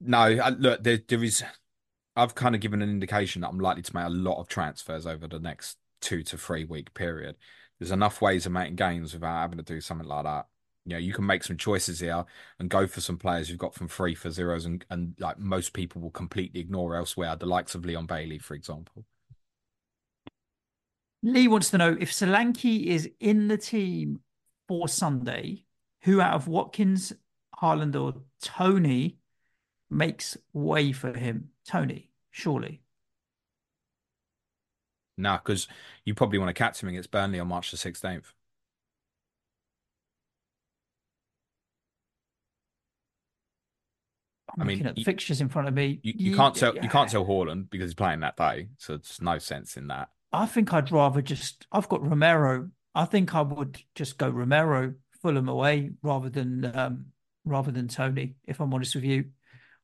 [0.00, 1.42] No, I, look, there, there is.
[2.14, 5.06] I've kind of given an indication that I'm likely to make a lot of transfers
[5.06, 7.36] over the next two to three week period.
[7.78, 10.46] There's enough ways of making gains without having to do something like that.
[10.84, 12.24] You know, you can make some choices here
[12.58, 15.72] and go for some players you've got from three for zeros, and, and like most
[15.72, 19.04] people will completely ignore elsewhere, the likes of Leon Bailey, for example.
[21.22, 24.20] Lee wants to know if Solanke is in the team
[24.66, 25.64] for Sunday,
[26.02, 27.12] who out of Watkins,
[27.60, 29.18] Haaland, or Toney
[29.92, 31.50] makes way for him?
[31.66, 32.82] Toney, surely.
[35.18, 35.68] Now, because
[36.04, 38.24] you probably want to catch him against Burnley on March the 16th.
[44.54, 46.00] I'm I mean, looking at the you- fixtures in front of me.
[46.02, 49.20] You, you can't tell you can't tell Haaland because he's playing that day, so there's
[49.20, 50.08] no sense in that.
[50.32, 51.66] I think I'd rather just.
[51.72, 52.70] I've got Romero.
[52.94, 57.06] I think I would just go Romero, Fulham away, rather than um,
[57.44, 58.34] rather than Toney.
[58.44, 59.26] If I'm honest with you,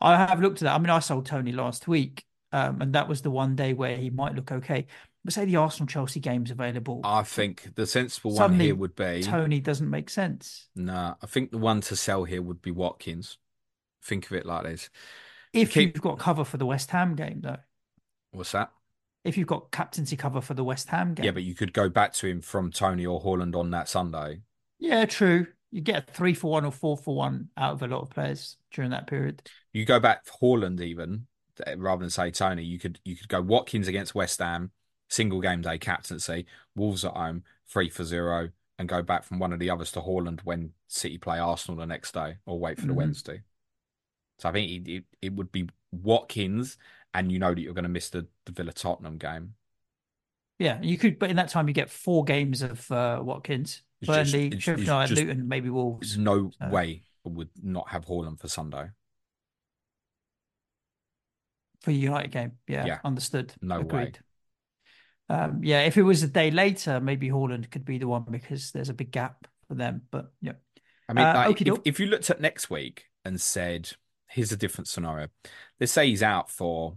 [0.00, 0.74] I have looked at that.
[0.74, 3.96] I mean, I sold Toney last week, um, and that was the one day where
[3.96, 4.86] he might look okay.
[5.24, 8.94] But say the Arsenal Chelsea game's available, I think the sensible one Suddenly, here would
[8.94, 10.68] be Toney doesn't make sense.
[10.76, 13.36] Nah, I think the one to sell here would be Watkins.
[14.04, 14.88] Think of it like this.
[15.52, 17.56] If keep- you've got cover for the West Ham game, though,
[18.30, 18.70] What's that?
[19.24, 21.88] if you've got captaincy cover for the West Ham game, Yeah, but you could go
[21.88, 24.42] back to him from Toney or Haaland on that Sunday.
[24.78, 25.48] yeah, true.
[25.70, 28.10] You get a three for one or four for one out of a lot of
[28.10, 29.42] players during that period.
[29.72, 30.80] You go back Haaland.
[30.80, 31.26] even
[31.76, 32.62] rather than say Toney.
[32.62, 34.70] You could you could go Watkins against West Ham,
[35.08, 39.52] single game day captaincy, Wolves at home, three for zero, and go back from one
[39.52, 42.86] of the others to Haaland when City play Arsenal the next day, or wait for
[42.86, 42.96] the Mhm.
[42.96, 43.42] Wednesday.
[44.38, 46.76] So I think it, it, it would be Watkins,
[47.12, 49.54] and you know that you're going to miss the, the Villa Tottenham game.
[50.58, 54.06] Yeah, you could, but in that time you get four games of uh, Watkins, It's
[54.06, 56.08] just- Burnley, it's- Sheffield United, just- Luton, maybe Wolves.
[56.10, 58.90] There's no So- way I would not have Haaland for Sunday.
[61.80, 62.52] for United game.
[62.66, 63.00] Yeah, Yeah.
[63.04, 63.54] understood.
[63.62, 63.82] No way.
[63.82, 64.18] Agreed.
[65.28, 68.72] Um, yeah, if it was a day later, maybe Haaland could be the one because
[68.72, 70.02] there's a big gap for them.
[70.10, 70.54] But yeah,
[71.08, 73.92] I mean, Uh, like, if, if you looked at next week and said,
[74.28, 75.28] here's a different scenario.
[75.78, 76.96] Let's say he's out for,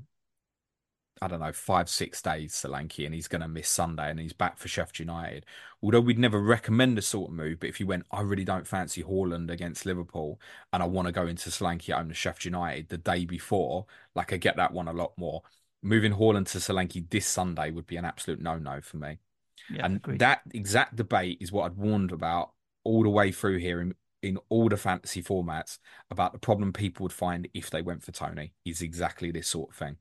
[1.23, 4.33] I don't know, five, six days, Solanke, and he's going to miss Sunday and he's
[4.33, 5.45] back for Sheffield United.
[5.83, 8.65] Although we'd never recommend a sort of move, but if you went, I really don't
[8.65, 10.39] fancy Haaland against Liverpool
[10.73, 13.85] and I want to go into Solanke at home to Sheffield United the day before,
[14.15, 15.43] like I get that one a lot more.
[15.83, 19.19] Moving Haaland to Solanke this Sunday would be an absolute no-no for me.
[19.69, 20.19] yeah, and agreed.
[20.19, 22.53] that exact debate is what I'd warned about
[22.83, 23.93] all the way through here in,
[24.23, 25.77] in all the fantasy formats
[26.09, 29.69] about the problem people would find if they went for Toney is exactly this sort
[29.71, 29.97] of thing.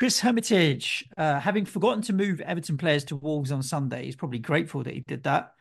[0.00, 4.38] Chris Hermitage, uh, having forgotten to move Everton players to Wolves on Sunday, he's probably
[4.38, 5.52] grateful that he did that.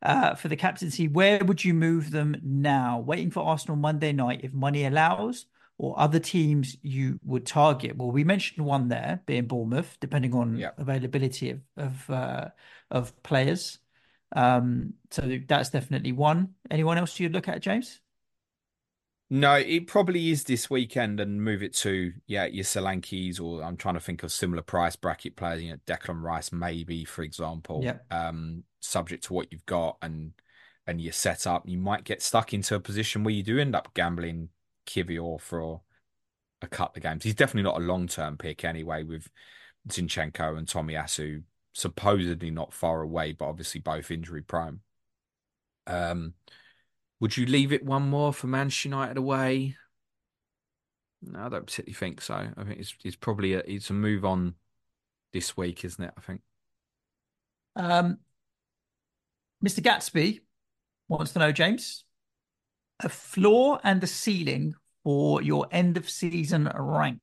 [0.00, 3.00] Uh, for the captaincy, where would you move them now?
[3.00, 5.46] Waiting for Arsenal Monday night if money allows,
[5.78, 7.96] or other teams you would target?
[7.96, 10.70] Well, we mentioned one there, being Bournemouth, depending on Yeah.
[10.78, 12.48] availability of of, uh,
[12.92, 13.80] of players.
[14.30, 16.54] Um, so that's definitely one.
[16.70, 18.00] Anyone else you'd look at, James?
[19.30, 23.76] No, it probably is this weekend and move it to, yeah, your Solankis or I'm
[23.76, 27.82] trying to think of similar price bracket players, you know, Declan Rice, maybe, for example.
[27.84, 27.98] Yeah.
[28.10, 30.32] Um, subject to what you've got and
[30.86, 33.92] and your setup, you might get stuck into a position where you do end up
[33.92, 34.48] gambling
[34.86, 35.82] Kiwior for
[36.62, 37.22] a couple of games.
[37.22, 39.28] He's definitely not a long term pick anyway, with
[39.88, 41.42] Zinchenko and Tomiyasu
[41.74, 44.80] supposedly not far away, but obviously both injury prone.
[45.86, 46.34] Um,
[47.20, 49.76] would you leave it one more for Manchester United away?
[51.22, 52.34] No, I don't particularly think so.
[52.34, 54.54] I think it's it's probably a it's a move on
[55.32, 56.14] this week, isn't it?
[56.16, 56.40] I think.
[57.74, 58.18] Um,
[59.64, 59.80] Mr.
[59.80, 60.40] Gatsby
[61.08, 62.04] wants to know, James,
[63.00, 67.20] a floor and a ceiling for your end of season rank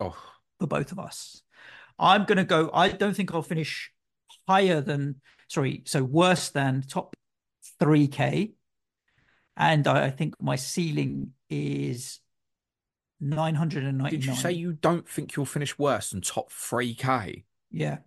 [0.00, 0.16] Oh,
[0.60, 1.42] for both of us.
[1.98, 3.90] I'm going to go, I don't think I'll finish
[4.46, 5.16] higher than,
[5.48, 7.16] sorry, so worse than top
[7.80, 8.52] 3K.
[9.58, 12.20] And I, I think my ceiling is
[13.20, 14.10] 999.
[14.10, 17.44] did you say you don't think you'll finish worse than top three k?
[17.70, 17.98] Yeah.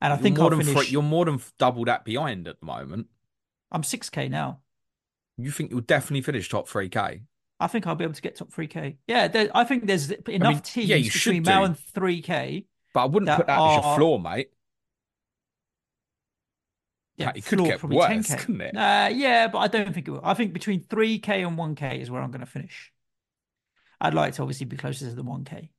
[0.00, 2.46] And I You're think more I'll than finish, three, you're more than double that behind
[2.46, 3.08] at the moment.
[3.72, 4.60] I'm 6K now.
[5.36, 7.22] You think you'll definitely finish top three k?
[7.58, 8.96] I think I'll be able to get top 3K.
[9.06, 12.66] Yeah, there, I think there's enough mean, teams yeah, you should between now and 3K.
[12.92, 14.50] But I wouldn't put that as your floor, mate.
[17.16, 18.38] Yeah, It could get probably worse, 10K.
[18.38, 18.76] couldn't it?
[18.76, 20.20] Uh, yeah, but I don't think it will.
[20.22, 22.92] I think between 3K and 1K is where I'm going to finish.
[24.00, 25.70] I'd like to obviously be closer to the 1K.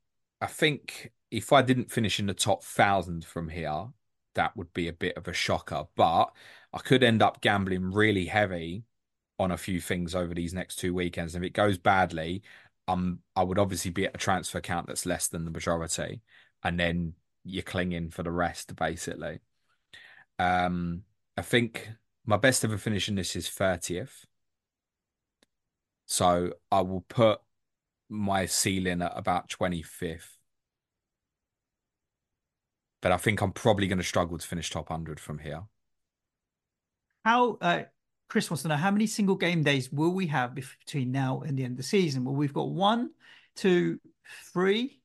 [0.41, 3.85] I think if I didn't finish in the top thousand from here,
[4.35, 5.85] that would be a bit of a shocker.
[5.95, 6.31] But
[6.73, 8.83] I could end up gambling really heavy
[9.39, 11.35] on a few things over these next two weekends.
[11.35, 12.41] And if it goes badly,
[12.87, 16.21] um, I would obviously be at a transfer count that's less than the majority,
[16.63, 17.13] and then
[17.43, 19.39] you're clinging for the rest, basically.
[20.39, 21.03] Um,
[21.37, 21.89] I think
[22.25, 24.25] my best ever finish in this is thirtieth.
[26.07, 27.39] So I will put
[28.09, 30.37] my ceiling at about 25th.
[33.01, 35.63] But I think I'm probably going to struggle to finish top 100 from here.
[37.25, 37.83] How, uh,
[38.29, 41.57] Chris wants to know how many single game days will we have between now and
[41.57, 42.23] the end of the season?
[42.23, 43.11] Well, we've got one,
[43.55, 43.99] two,
[44.53, 45.01] three,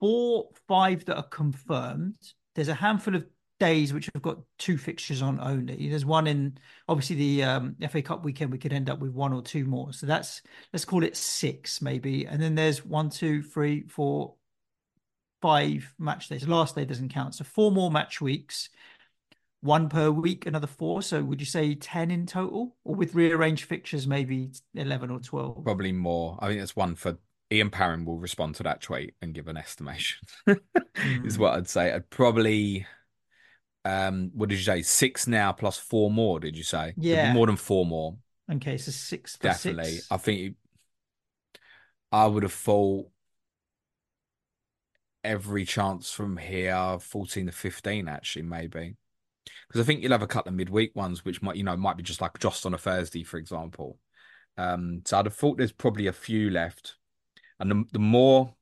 [0.00, 2.14] four, five that are confirmed.
[2.54, 3.26] There's a handful of
[3.62, 5.88] days which have got two fixtures on only.
[5.88, 6.58] There's one in
[6.88, 8.50] obviously the um, FA Cup weekend.
[8.50, 9.92] We could end up with one or two more.
[9.92, 10.42] So that's
[10.72, 12.26] let's call it six maybe.
[12.26, 14.34] And then there's one, two, three, four,
[15.40, 16.48] five match days.
[16.48, 17.36] Last day doesn't count.
[17.36, 18.68] So four more match weeks.
[19.60, 21.02] One per week, another four.
[21.02, 22.74] So would you say 10 in total?
[22.82, 25.62] Or with rearranged fixtures, maybe 11 or 12?
[25.62, 26.36] Probably more.
[26.40, 27.16] I think that's one for
[27.52, 30.26] Ian Parron will respond to that tweet and give an estimation,
[31.24, 31.92] is what I'd say.
[31.92, 32.86] I'd probably,
[33.84, 34.82] um, what did you say?
[34.82, 36.94] Six now plus four more, did you say?
[36.96, 37.32] Yeah.
[37.32, 38.16] More than four more.
[38.50, 39.92] Okay, so six Definitely.
[39.92, 40.06] six.
[40.10, 40.54] I think you-
[42.10, 43.08] I would have thought
[45.24, 48.96] every chance from here, 14 to 15, actually, maybe.
[49.68, 51.96] Because I think you'll have a couple of midweek ones, which might, you know, might
[51.96, 53.98] be just like just on a Thursday, for example.
[54.58, 56.96] Um, so I'd have thought there's probably a few left.
[57.58, 58.54] And the, the more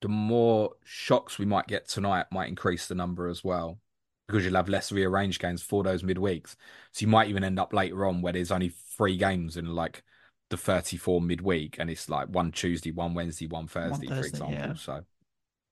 [0.00, 3.80] the more shocks we might get tonight might increase the number as well.
[4.28, 6.54] Because you'll have less rearranged games for those midweeks.
[6.92, 10.04] So you might even end up later on where there's only three games in like
[10.50, 14.54] the 34 midweek and it's like one Tuesday, one Wednesday, one Thursday, for Thursday, example.
[14.54, 14.74] yeah.
[14.74, 15.00] So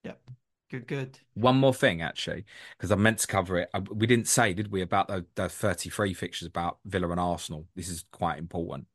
[0.05, 0.21] Yep.
[0.71, 1.19] Good, good.
[1.35, 2.45] one more thing, actually,
[2.77, 3.71] because I meant to cover it.
[3.91, 7.67] We didn't say, did we, about the, the 33 fixtures about Villa and Arsenal?
[7.77, 8.87] This is quite important.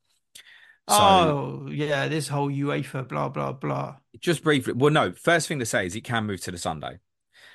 [0.90, 3.96] So, oh, yeah, this whole UEFA, blah, blah, blah.
[4.20, 7.00] just briefly, well, no, first thing to say is it can move to the Sunday.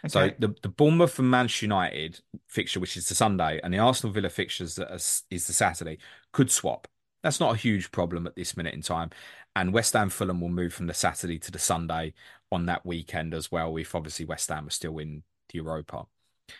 [0.08, 4.12] So the, the Bournemouth and Manchester United fixture, which is the Sunday, and the Arsenal
[4.12, 5.98] Villa fixtures that is, is the Saturday,
[6.32, 6.86] could swap.
[7.22, 9.10] That's not a huge problem at this minute in time.
[9.56, 12.12] And West Ham Fulham will move from the Saturday to the Sunday
[12.52, 16.06] on that weekend as well, if obviously West Ham are still in the Europa.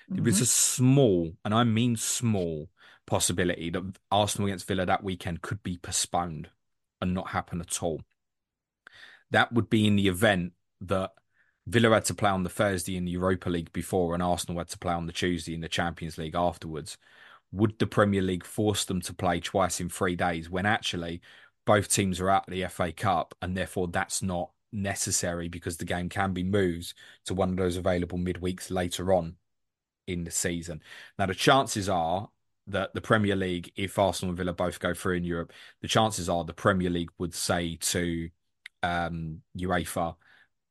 [0.08, 0.42] There is Mhm.
[0.42, 2.68] a small, and I mean small,
[3.06, 6.50] possibility that Arsenal against Villa that weekend could be postponed
[7.00, 8.02] and not happen at all.
[9.30, 11.12] That would be in the event that
[11.66, 14.68] Villa had to play on the Thursday in the Europa League before and Arsenal had
[14.68, 16.96] to play on the Tuesday in the Champions League afterwards.
[17.52, 21.20] Would the Premier League force them to play twice in three days when actually
[21.64, 25.84] both teams are out of the FA Cup and therefore that's not necessary because the
[25.84, 26.94] game can be moved
[27.24, 29.36] to one of those available midweeks later on
[30.06, 30.82] in the season.
[31.18, 32.28] Now, the chances are
[32.68, 35.52] that the Premier League, if Arsenal and Villa both go through in Europe,
[35.82, 38.28] the chances are the Premier League would say to
[38.82, 40.16] um, UEFA,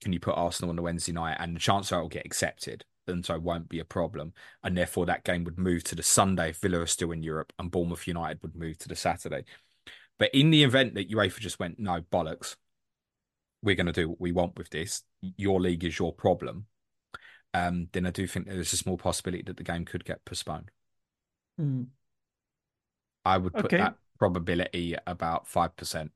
[0.05, 1.37] can you put Arsenal on the Wednesday night?
[1.39, 2.85] And the chances are it will get accepted.
[3.07, 4.33] And so it won't be a problem.
[4.63, 7.51] And therefore, that game would move to the Sunday if Villa are still in Europe
[7.57, 9.45] and Bournemouth United would move to the Saturday.
[10.19, 12.55] But in the event that UEFA just went, no, bollocks,
[13.63, 16.67] we're going to do what we want with this, your league is your problem,
[17.55, 20.69] um, then I do think there's a small possibility that the game could get postponed.
[21.59, 21.87] Mm.
[23.25, 23.77] I would put Okay.
[23.77, 26.11] that probability about 5%.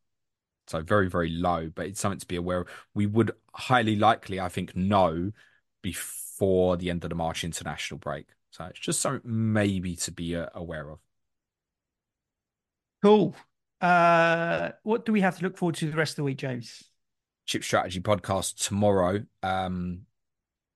[0.70, 2.68] So very, very low, but it's something to be aware of.
[2.94, 5.32] We would highly likely, I think, know
[5.82, 8.28] before the end of the March international break.
[8.52, 11.00] So it's just something maybe to be uh, aware of.
[13.02, 13.36] Cool.
[13.82, 16.84] Uh, what do we have to look forward to the rest of the week, James?
[17.48, 19.24] Chip Strategy podcast tomorrow.
[19.42, 20.02] Um,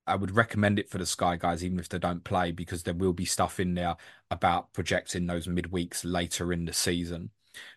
[0.08, 2.96] I would recommend it for the Sky guys, even if they don't play, because there
[2.96, 3.96] will be stuff in there
[4.32, 7.30] about projecting those midweeks later in the season,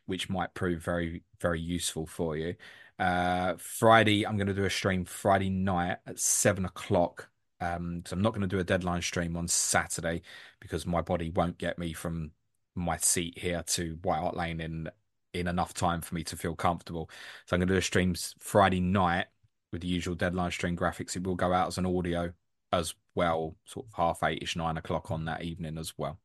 [0.06, 2.54] which might prove very, very useful for you.
[2.98, 7.28] Uh, Friday, I'm going to do a stream Friday night at seven o'clock.
[7.60, 10.22] Um, so I'm not going to do a deadline stream on Saturday
[10.60, 12.32] because my body won't get me from
[12.74, 14.90] my seat here to White Hart Lane in
[15.32, 17.10] in enough time for me to feel comfortable.
[17.44, 19.26] So I'm going to do a stream Friday night
[19.70, 21.16] with the usual deadline stream graphics.
[21.16, 22.32] It will go out as an audio
[22.72, 26.18] as well, sort of half eight ish, nine o'clock on that evening as well.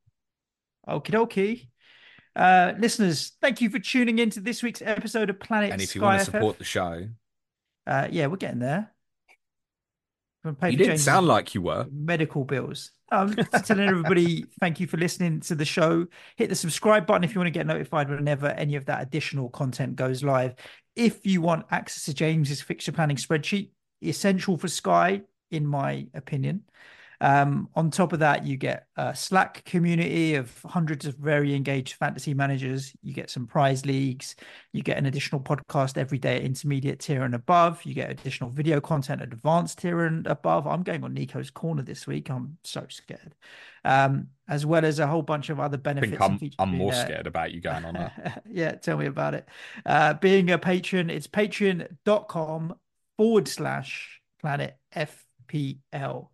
[0.88, 1.68] Okie dokie.
[2.36, 5.96] Uh, listeners, thank you for tuning in to this week's episode of Planet And if
[5.96, 6.32] you Sky want to FF.
[6.32, 7.08] support the show,
[7.88, 8.92] uh, yeah, we're getting there.
[10.44, 11.86] You didn't James' sound like you were.
[11.92, 12.92] medical bills.
[13.12, 16.08] Um, just telling everybody thank you for listening to the show.
[16.38, 19.50] Hit the subscribe button if you want to get notified whenever any of that additional
[19.50, 20.56] content goes live.
[20.96, 23.70] If you want access to James's fixture planning spreadsheet,
[24.02, 25.22] essential for Sky,
[25.52, 26.64] in my opinion.
[27.22, 31.94] Um, on top of that, you get a Slack community of hundreds of very engaged
[31.94, 32.94] fantasy managers.
[33.04, 34.36] You get some prize leagues.
[34.74, 37.86] You get an additional podcast every day at intermediate tier and above.
[37.86, 40.66] You get additional video content at advanced tier and above.
[40.66, 42.30] I'm going on Nico's corner this week.
[42.32, 43.36] I'm so scared.
[43.86, 46.18] Um, as well as a whole bunch of other I benefits.
[46.18, 47.06] think I'm, I'm more there.
[47.06, 48.44] scared about you going on that.
[48.50, 49.48] yeah, tell me about it.
[49.86, 52.76] Uh, being a patron, it's patreon.com
[53.18, 56.30] forward slash planet FPL.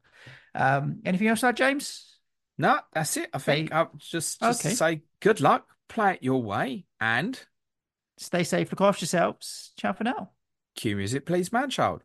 [0.56, 2.18] Um, anything else, to add, James?
[2.58, 3.30] No, that's it.
[3.34, 4.74] I think I'll just, just Okay.
[4.74, 7.40] say good luck, play it your way, and
[8.20, 9.74] Stay safe, look after yourselves.
[9.78, 10.32] Ciao for now.
[10.76, 12.04] cue music, please, man child.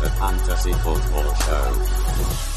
[0.00, 2.49] The Fantasy Football Show.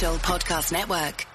[0.00, 1.29] Podcast Network.